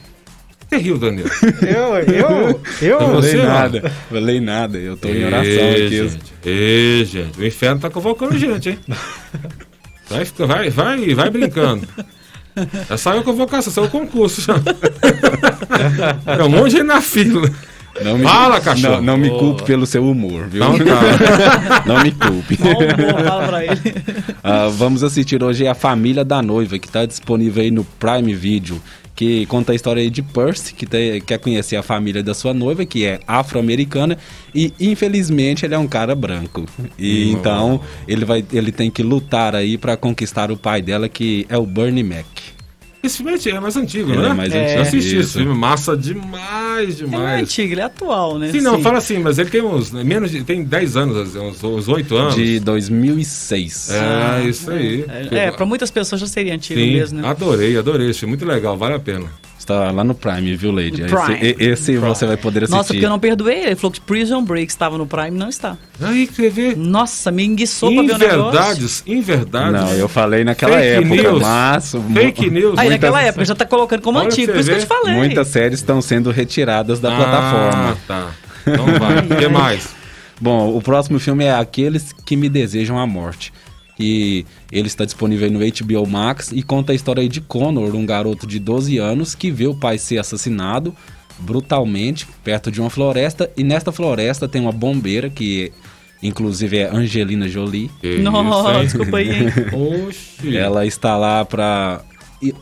Você 0.67 0.77
riu, 0.77 0.97
Daniel? 0.97 1.27
Eu, 1.61 2.13
eu, 2.13 2.61
eu. 2.81 2.99
Você, 3.13 3.37
Falei 3.37 3.45
nada, 3.45 3.91
falei 4.09 4.39
nada. 4.41 4.77
Eu 4.77 4.97
tô 4.97 5.07
em 5.09 5.23
oração 5.23 5.45
Ê, 5.45 5.85
aqui. 5.85 6.09
gente. 6.09 7.05
Gente. 7.05 7.39
O 7.39 7.45
inferno 7.45 7.79
tá 7.81 7.89
convocando 7.89 8.37
gente, 8.37 8.69
hein? 8.69 8.79
Vai, 10.09 10.25
vai, 10.25 10.69
vai, 10.69 11.13
vai 11.13 11.29
brincando. 11.29 11.87
Já 12.87 12.97
saiu 12.97 13.19
a 13.19 13.23
convocação, 13.23 13.71
saiu 13.71 13.87
o 13.87 13.91
concurso 13.91 14.41
já. 14.45 14.55
É 16.25 16.43
um 16.43 16.49
monte 16.49 16.71
de 16.71 16.77
gente 16.77 16.83
na 16.85 17.01
fila. 17.01 17.49
Não 18.03 18.17
me, 18.17 18.23
Fala, 18.23 18.59
cachorro. 18.59 18.95
Não, 18.95 19.01
não 19.03 19.17
me 19.17 19.29
culpe 19.29 19.63
pelo 19.63 19.85
seu 19.85 20.05
humor, 20.09 20.47
viu? 20.47 20.59
Não. 20.59 20.73
Não 21.85 22.03
me 22.03 22.11
culpe. 22.11 22.57
Fala 22.57 23.47
pra 23.47 23.63
ele. 23.63 23.81
Ah, 24.43 24.67
vamos 24.67 25.03
assistir 25.03 25.41
hoje 25.43 25.67
a 25.67 25.73
Família 25.75 26.25
da 26.25 26.41
Noiva, 26.41 26.77
que 26.77 26.87
está 26.87 27.05
disponível 27.05 27.63
aí 27.63 27.71
no 27.71 27.83
Prime 27.83 28.33
Video, 28.33 28.81
que 29.15 29.45
conta 29.45 29.71
a 29.71 29.75
história 29.75 30.01
aí 30.01 30.09
de 30.09 30.21
Percy, 30.21 30.73
que 30.73 30.85
te- 30.85 31.21
quer 31.25 31.37
conhecer 31.39 31.77
a 31.77 31.83
família 31.83 32.21
da 32.21 32.33
sua 32.33 32.53
noiva, 32.53 32.85
que 32.85 33.05
é 33.05 33.19
afro-americana, 33.25 34.17
e 34.53 34.73
infelizmente 34.79 35.65
ele 35.65 35.73
é 35.73 35.77
um 35.77 35.87
cara 35.87 36.13
branco. 36.15 36.65
E 36.99 37.31
então 37.31 37.79
ele, 38.07 38.25
vai, 38.25 38.43
ele 38.51 38.71
tem 38.73 38.91
que 38.91 39.01
lutar 39.03 39.55
aí 39.55 39.77
para 39.77 39.95
conquistar 39.95 40.51
o 40.51 40.57
pai 40.57 40.81
dela, 40.81 41.07
que 41.07 41.45
é 41.49 41.57
o 41.57 41.65
Bernie 41.65 42.03
Mac. 42.03 42.25
Esse 43.05 43.17
filme 43.17 43.31
é 43.33 43.59
mais 43.59 43.75
antigo, 43.77 44.11
Ele 44.11 44.21
né? 44.21 44.29
é 44.29 44.33
mais 44.33 44.53
É. 44.53 44.57
antigo. 44.63 44.77
Eu 44.77 44.81
assisti 44.81 45.15
esse 45.17 45.27
Isso. 45.29 45.37
filme, 45.39 45.53
massa 45.57 45.95
demais, 45.95 46.99
Ele 46.99 47.03
é 47.03 47.05
demais. 47.05 47.41
antigo, 47.43 47.73
ele 47.73 47.81
é 47.81 47.83
atual, 47.83 48.39
né? 48.39 48.51
Sim, 48.51 48.61
não, 48.61 48.77
Sim. 48.77 48.83
fala 48.83 48.97
assim, 48.97 49.19
mas 49.19 49.37
ele 49.39 49.49
tem 49.49 49.61
uns. 49.61 49.91
Menos 49.91 50.31
de, 50.31 50.43
tem 50.43 50.63
10 50.63 50.97
anos, 50.97 51.35
uns, 51.35 51.63
uns 51.63 51.87
8 51.87 52.15
anos. 52.15 52.35
De 52.35 52.59
2006. 52.59 53.89
É, 53.91 54.43
isso 54.47 54.69
aí. 54.71 55.05
É, 55.31 55.37
é, 55.47 55.51
pra 55.51 55.65
muitas 55.65 55.91
pessoas 55.91 56.21
já 56.21 56.27
seria 56.27 56.53
antigo 56.53 56.79
Sim, 56.79 56.93
mesmo, 56.93 57.21
né? 57.21 57.27
adorei, 57.27 57.77
adorei. 57.77 58.09
Achei 58.09 58.27
muito 58.27 58.45
legal, 58.45 58.77
vale 58.77 58.95
a 58.95 58.99
pena. 58.99 59.27
Está 59.65 59.89
lá 59.91 60.03
no 60.03 60.13
Prime, 60.13 60.55
viu, 60.55 60.71
Lady? 60.71 61.01
Esse, 61.01 61.15
Prime. 61.15 61.39
e- 61.41 61.55
esse 61.59 61.97
você 61.97 62.27
vai 62.27 62.37
poder 62.37 62.59
assistir. 62.65 62.77
Nossa, 62.77 62.93
porque 62.93 63.03
eu 63.03 63.09
não 63.09 63.17
perdoei 63.17 63.57
ele. 63.61 63.65
Ele 63.69 63.75
falou 63.75 63.91
que 63.91 63.99
Prison 63.99 64.43
Break 64.43 64.71
estava 64.71 64.95
no 64.95 65.07
Prime, 65.07 65.31
não 65.31 65.49
está. 65.49 65.75
Aí, 65.99 66.27
quer 66.27 66.51
ver? 66.51 66.77
Nossa, 66.77 67.31
me 67.31 67.43
enguiçou 67.43 67.91
pra 67.91 68.03
ver 68.03 68.11
o 68.13 68.17
negócio. 68.19 68.51
verdades, 68.51 69.03
em 69.07 69.21
verdades. 69.21 69.71
Não, 69.81 69.91
eu 69.93 70.07
falei 70.07 70.43
naquela 70.43 70.75
Fake 70.77 70.87
época, 71.03 71.29
news. 71.31 71.41
mas 71.41 71.95
Fake 72.13 72.49
news. 72.51 72.77
Aí 72.77 72.89
muitas- 72.89 72.89
naquela 72.91 73.23
época 73.23 73.43
já 73.45 73.55
tá 73.55 73.65
colocando 73.65 74.01
como 74.03 74.19
Olha 74.19 74.27
antigo, 74.27 74.51
por 74.51 74.59
isso 74.61 74.69
que 74.69 74.75
eu 74.75 74.79
te 74.81 74.85
falei. 74.85 75.15
muitas 75.15 75.47
séries 75.47 75.79
estão 75.79 75.99
sendo 75.99 76.29
retiradas 76.29 76.99
da 76.99 77.09
plataforma. 77.15 77.89
Ah, 77.89 77.95
tá. 78.07 78.27
Então 78.67 78.85
vai. 78.85 79.17
O 79.19 79.23
que 79.41 79.47
mais? 79.47 79.95
Bom, 80.39 80.77
o 80.77 80.81
próximo 80.81 81.17
filme 81.19 81.45
é 81.45 81.53
Aqueles 81.55 82.13
que 82.23 82.35
Me 82.35 82.49
Desejam 82.49 82.99
a 82.99 83.07
Morte. 83.07 83.51
E 83.99 84.45
ele 84.71 84.87
está 84.87 85.05
disponível 85.05 85.47
aí 85.47 85.51
no 85.51 85.59
HBO 85.59 86.07
Max 86.07 86.51
e 86.51 86.61
conta 86.61 86.91
a 86.91 86.95
história 86.95 87.21
aí 87.21 87.29
de 87.29 87.41
Connor, 87.41 87.95
um 87.95 88.05
garoto 88.05 88.45
de 88.45 88.59
12 88.59 88.97
anos 88.97 89.35
que 89.35 89.49
vê 89.49 89.67
o 89.67 89.75
pai 89.75 89.97
ser 89.97 90.17
assassinado 90.17 90.95
brutalmente 91.39 92.27
perto 92.43 92.71
de 92.71 92.81
uma 92.81 92.89
floresta. 92.89 93.49
E 93.55 93.63
nesta 93.63 93.91
floresta 93.91 94.47
tem 94.47 94.61
uma 94.61 94.71
bombeira 94.71 95.29
que, 95.29 95.71
inclusive, 96.21 96.77
é 96.77 96.89
Angelina 96.89 97.47
Jolie. 97.47 97.89
Que 98.01 98.17
Nossa, 98.19 98.83
isso, 98.83 98.97
desculpa 98.97 99.17
aí? 99.17 99.29
Oxi. 100.07 100.57
Ela 100.57 100.85
está 100.85 101.17
lá 101.17 101.45
para 101.45 102.01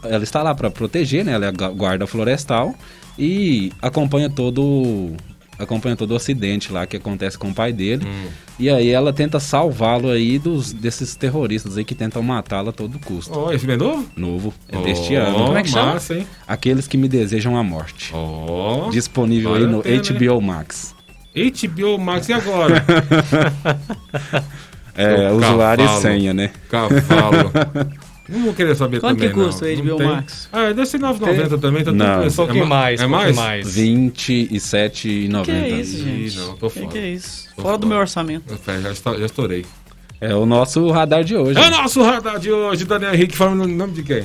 ela 0.04 0.24
está 0.24 0.42
lá 0.42 0.54
para 0.56 0.70
proteger, 0.70 1.26
né? 1.26 1.34
Ela 1.34 1.48
é 1.48 1.52
guarda 1.52 2.08
florestal 2.08 2.76
e 3.18 3.72
acompanha 3.82 4.30
todo 4.30 5.12
acompanha 5.58 5.96
todo 5.96 6.12
o 6.12 6.16
acidente 6.16 6.72
lá 6.72 6.86
que 6.86 6.98
acontece 6.98 7.38
com 7.38 7.50
o 7.50 7.54
pai 7.54 7.72
dele. 7.74 8.06
Hum. 8.06 8.28
E 8.60 8.70
aí 8.70 8.90
ela 8.90 9.12
tenta 9.12 9.40
salvá-lo 9.40 10.10
aí 10.10 10.38
dos 10.38 10.72
desses 10.72 11.16
terroristas 11.16 11.78
aí 11.78 11.84
que 11.84 11.96
tentam 11.96 12.22
matá-lo 12.22 12.70
a 12.70 12.72
todo 12.72 13.00
custo. 13.00 13.38
Ó, 13.38 13.50
esse 13.52 13.60
filme 13.66 13.74
é 13.74 13.78
novo? 13.78 14.06
Novo, 14.16 14.54
é 14.70 14.78
deste 14.82 15.16
Ó, 15.16 15.22
ano. 15.22 15.46
Como 15.46 15.58
é 15.58 15.64
que 15.64 15.70
chama? 15.70 15.94
Massa, 15.94 16.16
hein? 16.16 16.28
Aqueles 16.48 16.88
que 16.88 16.98
me 16.98 17.08
desejam 17.08 17.58
a 17.58 17.64
morte. 17.64 18.12
Ó. 18.14 18.90
Disponível 18.90 19.56
aí 19.56 19.66
no 19.66 19.82
pena, 19.82 20.02
HBO 20.02 20.42
Max. 20.42 20.96
HBO 21.36 21.98
Max, 21.98 22.30
e 22.30 22.34
agora? 22.34 22.84
É, 24.96 25.32
O 25.32 25.38
usuário 25.38 25.84
e 25.86 25.88
senha, 26.02 26.34
né? 26.36 26.52
Cavalo. 26.70 27.52
Não 28.30 28.44
vou 28.46 28.54
querer 28.54 28.74
saber 28.76 29.00
Quanto 29.02 29.18
também, 29.18 29.30
que 29.30 29.36
custa 29.36 29.66
não. 29.66 29.74
o 29.74 29.76
Não 29.78 29.84
HBO 29.86 29.98
tem. 29.98 30.08
Max? 30.08 30.50
Ah, 30.52 30.66
deve 30.68 30.86
ser 30.86 31.00
9,90 31.00 31.60
também. 31.60 31.84
Tá 31.84 31.92
tudo 31.92 31.98
Não. 32.04 32.28
Um 32.28 32.32
pouquinho 32.32 32.64
é 32.64 32.68
ma- 32.68 32.76
mais, 32.76 33.02
É 33.02 33.08
mais? 33.08 33.36
mais. 33.36 33.68
27,90. 33.76 35.44
Que 35.44 35.52
é 35.52 35.70
isso, 35.70 35.98
gente? 36.04 36.38
não, 36.38 36.56
tô 36.56 36.70
Que 36.70 36.80
fora. 36.80 36.92
que 36.92 36.98
é 36.98 37.10
isso? 37.10 37.50
Tô 37.56 37.62
Fora 37.64 37.78
do 37.78 37.82
fora. 37.82 37.90
meu 37.90 37.98
orçamento. 38.00 38.60
É, 38.68 38.82
Já, 38.82 38.92
está- 38.92 39.18
já 39.18 39.26
estourei. 39.26 39.66
É 40.22 40.34
o 40.34 40.46
nosso 40.46 40.90
radar 40.90 41.24
de 41.24 41.36
hoje. 41.36 41.60
É 41.60 41.68
o 41.68 41.70
nosso 41.70 42.02
radar 42.02 42.40
de 42.40 42.50
hoje, 42.50 42.86
Daniel 42.86 43.14
Henrique, 43.14 43.36
falando 43.36 43.68
no 43.68 43.76
nome 43.76 43.92
de 43.92 44.04
quem? 44.04 44.24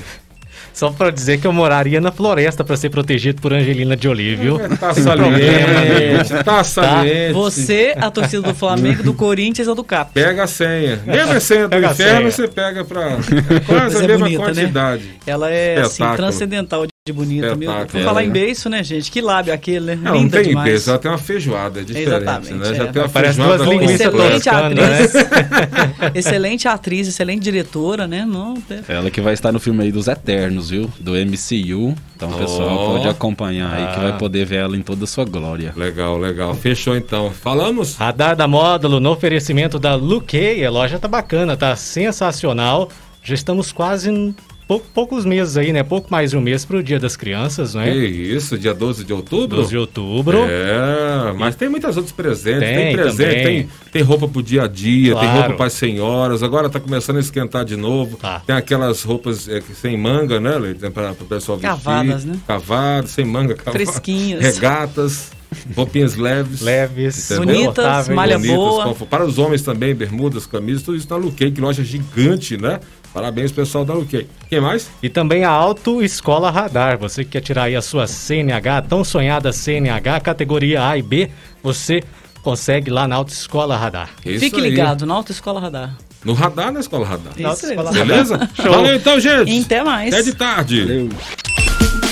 Só 0.72 0.90
pra 0.90 1.10
dizer 1.10 1.38
que 1.40 1.46
eu 1.46 1.52
moraria 1.52 2.00
na 2.00 2.12
floresta 2.12 2.62
pra 2.62 2.76
ser 2.76 2.90
protegido 2.90 3.40
por 3.42 3.52
Angelina 3.52 3.96
Jolie, 4.00 4.36
viu? 4.36 4.58
Tá 4.78 4.94
problema 4.94 5.30
nenhum. 5.38 6.24
saliente, 6.24 6.44
tá 6.44 6.64
saliente. 6.64 7.32
Você, 7.32 7.94
a 7.96 8.10
torcida 8.10 8.42
do 8.42 8.54
Flamengo, 8.54 9.02
do 9.02 9.12
Corinthians 9.14 9.66
ou 9.68 9.74
do 9.74 9.82
Cap? 9.84 10.12
Pega 10.12 10.44
a 10.44 10.46
senha. 10.46 11.00
Mesma 11.04 11.40
senha 11.40 11.64
do 11.64 11.70
Pega 11.70 11.88
a 11.88 11.92
inferno, 11.92 12.30
senha. 12.30 12.30
você 12.30 12.48
pega 12.48 12.84
pra 12.84 13.02
é 13.02 13.60
quase 13.66 13.94
Mas 13.94 13.96
a 13.96 14.04
é 14.04 14.06
mesma 14.06 14.26
bonita, 14.26 14.44
né? 14.46 14.52
quantidade. 14.54 15.02
Ela 15.26 15.50
é 15.50 15.80
assim, 15.80 16.04
transcendental 16.16 16.86
de 17.08 17.12
bonita. 17.14 17.56
Meu, 17.56 17.72
por 17.86 18.00
falar 18.02 18.20
é, 18.20 18.24
em 18.24 18.28
né? 18.28 18.32
beiço, 18.34 18.68
né, 18.68 18.82
gente? 18.84 19.10
Que 19.10 19.20
lábio 19.20 19.52
aquele, 19.52 19.86
né? 19.86 19.94
Não, 19.96 20.12
não 20.14 20.20
Linda 20.22 20.38
tem 20.38 20.48
demais. 20.50 20.70
peso, 20.70 20.90
ela 20.90 20.98
tem 20.98 21.10
uma 21.10 21.18
feijoada, 21.18 21.82
diferente, 21.84 22.08
Exatamente, 22.08 22.54
né? 22.54 22.74
Já 22.74 22.84
é. 22.84 22.86
tem 22.88 23.02
uma 23.02 23.08
Parece 23.08 23.34
feijoada 23.36 23.64
duas 23.64 23.68
com- 23.68 23.72
linguiças 23.80 24.00
Excelente 24.06 24.48
atriz. 24.48 25.14
né? 25.14 26.10
excelente 26.14 26.68
atriz, 26.68 27.08
excelente 27.08 27.42
diretora, 27.42 28.06
né? 28.06 28.24
Não, 28.26 28.54
é- 28.70 28.92
Ela 28.92 29.10
que 29.10 29.20
vai 29.20 29.34
estar 29.34 29.52
no 29.52 29.58
filme 29.60 29.82
aí 29.84 29.92
dos 29.92 30.08
Eternos, 30.08 30.70
viu? 30.70 30.90
Do 31.00 31.12
MCU. 31.16 31.94
Então 32.16 32.30
o 32.30 32.38
pessoal 32.38 32.76
Oh. 32.88 32.92
pode 32.94 33.08
acompanhar 33.08 33.72
aí 33.72 33.86
que 33.94 34.00
Ah. 34.00 34.10
vai 34.10 34.18
poder 34.18 34.44
ver 34.44 34.56
ela 34.56 34.76
em 34.76 34.82
toda 34.82 35.04
a 35.04 35.06
sua 35.06 35.24
glória. 35.24 35.72
Legal, 35.76 36.18
legal. 36.18 36.54
Fechou 36.54 36.96
então. 36.96 37.30
Falamos? 37.30 37.96
Radar 37.96 38.34
da 38.36 38.46
Módulo 38.48 39.00
no 39.00 39.10
oferecimento 39.10 39.78
da 39.78 39.94
Luquei. 39.94 40.64
A 40.64 40.70
loja 40.70 40.98
tá 40.98 41.08
bacana, 41.08 41.56
tá 41.56 41.74
sensacional. 41.76 42.88
Já 43.22 43.34
estamos 43.34 43.72
quase 43.72 44.34
pou- 44.68 44.84
poucos 44.94 45.24
meses 45.24 45.56
aí, 45.56 45.72
né? 45.72 45.82
Pouco 45.82 46.08
mais 46.10 46.30
de 46.30 46.36
um 46.36 46.40
mês 46.40 46.64
pro 46.64 46.82
Dia 46.82 47.00
das 47.00 47.16
Crianças, 47.16 47.74
não 47.74 47.82
Que 47.82 47.88
é? 47.88 47.94
isso, 47.94 48.56
dia 48.58 48.72
12 48.74 49.02
de 49.04 49.12
outubro? 49.12 49.56
12 49.56 49.70
de 49.70 49.78
outubro. 49.78 50.38
É, 50.46 51.32
mas 51.36 51.56
tem 51.56 51.68
muitos 51.68 51.96
outros 51.96 52.12
presentes. 52.12 52.60
Tem, 52.60 52.76
Tem 52.76 52.96
presente, 52.96 53.28
também. 53.28 53.44
tem, 53.44 53.68
tem 53.90 54.02
roupa 54.02 54.28
pro 54.28 54.42
dia 54.42 54.64
a 54.64 54.68
dia, 54.68 55.14
tem 55.14 55.22
Claro. 55.24 55.38
roupa 55.40 55.54
para 55.54 55.66
as 55.66 55.72
senhoras. 55.72 56.42
Agora 56.42 56.68
tá 56.68 56.78
começando 56.78 57.16
a 57.16 57.20
esquentar 57.20 57.64
de 57.64 57.76
novo. 57.76 58.16
Tá. 58.18 58.40
Tem 58.46 58.54
aquelas 58.54 59.02
roupas 59.02 59.48
é, 59.48 59.60
que 59.60 59.74
sem 59.74 59.96
manga, 59.96 60.38
né, 60.38 60.56
Leite? 60.58 60.88
Para 60.90 61.12
o 61.12 61.14
pessoal 61.24 61.56
vestir. 61.58 61.76
Cavadas, 61.84 62.24
né? 62.24 62.38
Cavadas, 62.46 63.10
sem 63.10 63.24
manga, 63.24 63.54
cavadas. 63.54 63.82
Fresquinhas. 63.88 64.42
Regatas, 64.54 65.30
roupinhas 65.74 66.14
leves. 66.16 66.60
Leves, 66.60 67.30
Entendeu? 67.30 67.62
Bonitas, 67.64 68.08
malha 68.08 68.36
bonitas, 68.38 68.56
boa. 68.56 68.94
Para 69.08 69.24
os 69.24 69.38
homens 69.38 69.62
também, 69.62 69.94
bermudas, 69.94 70.46
camisas, 70.46 70.82
tudo 70.82 70.96
isso 70.96 71.06
na 71.08 71.16
Luquei, 71.16 71.50
que 71.50 71.60
loja 71.60 71.82
gigante, 71.82 72.56
né? 72.56 72.80
Parabéns, 73.20 73.52
pessoal 73.52 73.84
da 73.84 73.94
Luquei. 73.94 74.28
Quem 74.48 74.60
mais? 74.60 74.90
E 75.02 75.08
também 75.08 75.44
a 75.44 75.50
Auto 75.50 76.02
Escola 76.02 76.50
Radar. 76.50 76.96
Você 76.98 77.24
que 77.24 77.30
quer 77.30 77.40
tirar 77.40 77.64
aí 77.64 77.74
a 77.76 77.82
sua 77.82 78.06
CNH, 78.06 78.82
tão 78.82 79.02
sonhada 79.02 79.52
CNH, 79.52 80.20
categoria 80.20 80.86
A 80.86 80.96
e 80.96 81.02
B, 81.02 81.30
você 81.62 82.02
consegue 82.42 82.90
lá 82.90 83.08
na 83.08 83.16
Auto 83.16 83.32
Escola 83.32 83.76
Radar. 83.76 84.10
Isso 84.24 84.40
Fique 84.40 84.56
aí. 84.56 84.70
ligado 84.70 85.04
na 85.04 85.14
Autoescola 85.14 85.60
Radar. 85.60 85.96
No 86.24 86.32
radar, 86.32 86.72
na 86.72 86.80
escola 86.80 87.06
radar. 87.06 87.32
Isso 87.36 87.66
aí. 87.66 87.72
Escola 87.72 87.92
Beleza? 87.92 88.50
Valeu 88.58 88.94
então, 88.96 89.20
gente. 89.20 89.50
E 89.50 89.60
até 89.60 89.84
mais. 89.84 90.12
Até 90.12 90.22
de 90.22 90.34
tarde. 90.34 91.08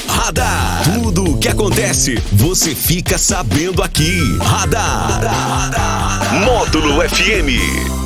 Radar. 0.08 0.82
Tudo 0.94 1.32
o 1.32 1.38
que 1.38 1.48
acontece, 1.48 2.14
você 2.32 2.74
fica 2.74 3.18
sabendo 3.18 3.82
aqui. 3.82 4.20
Radar. 4.40 5.20
Módulo 6.44 7.00
FM. 7.08 8.05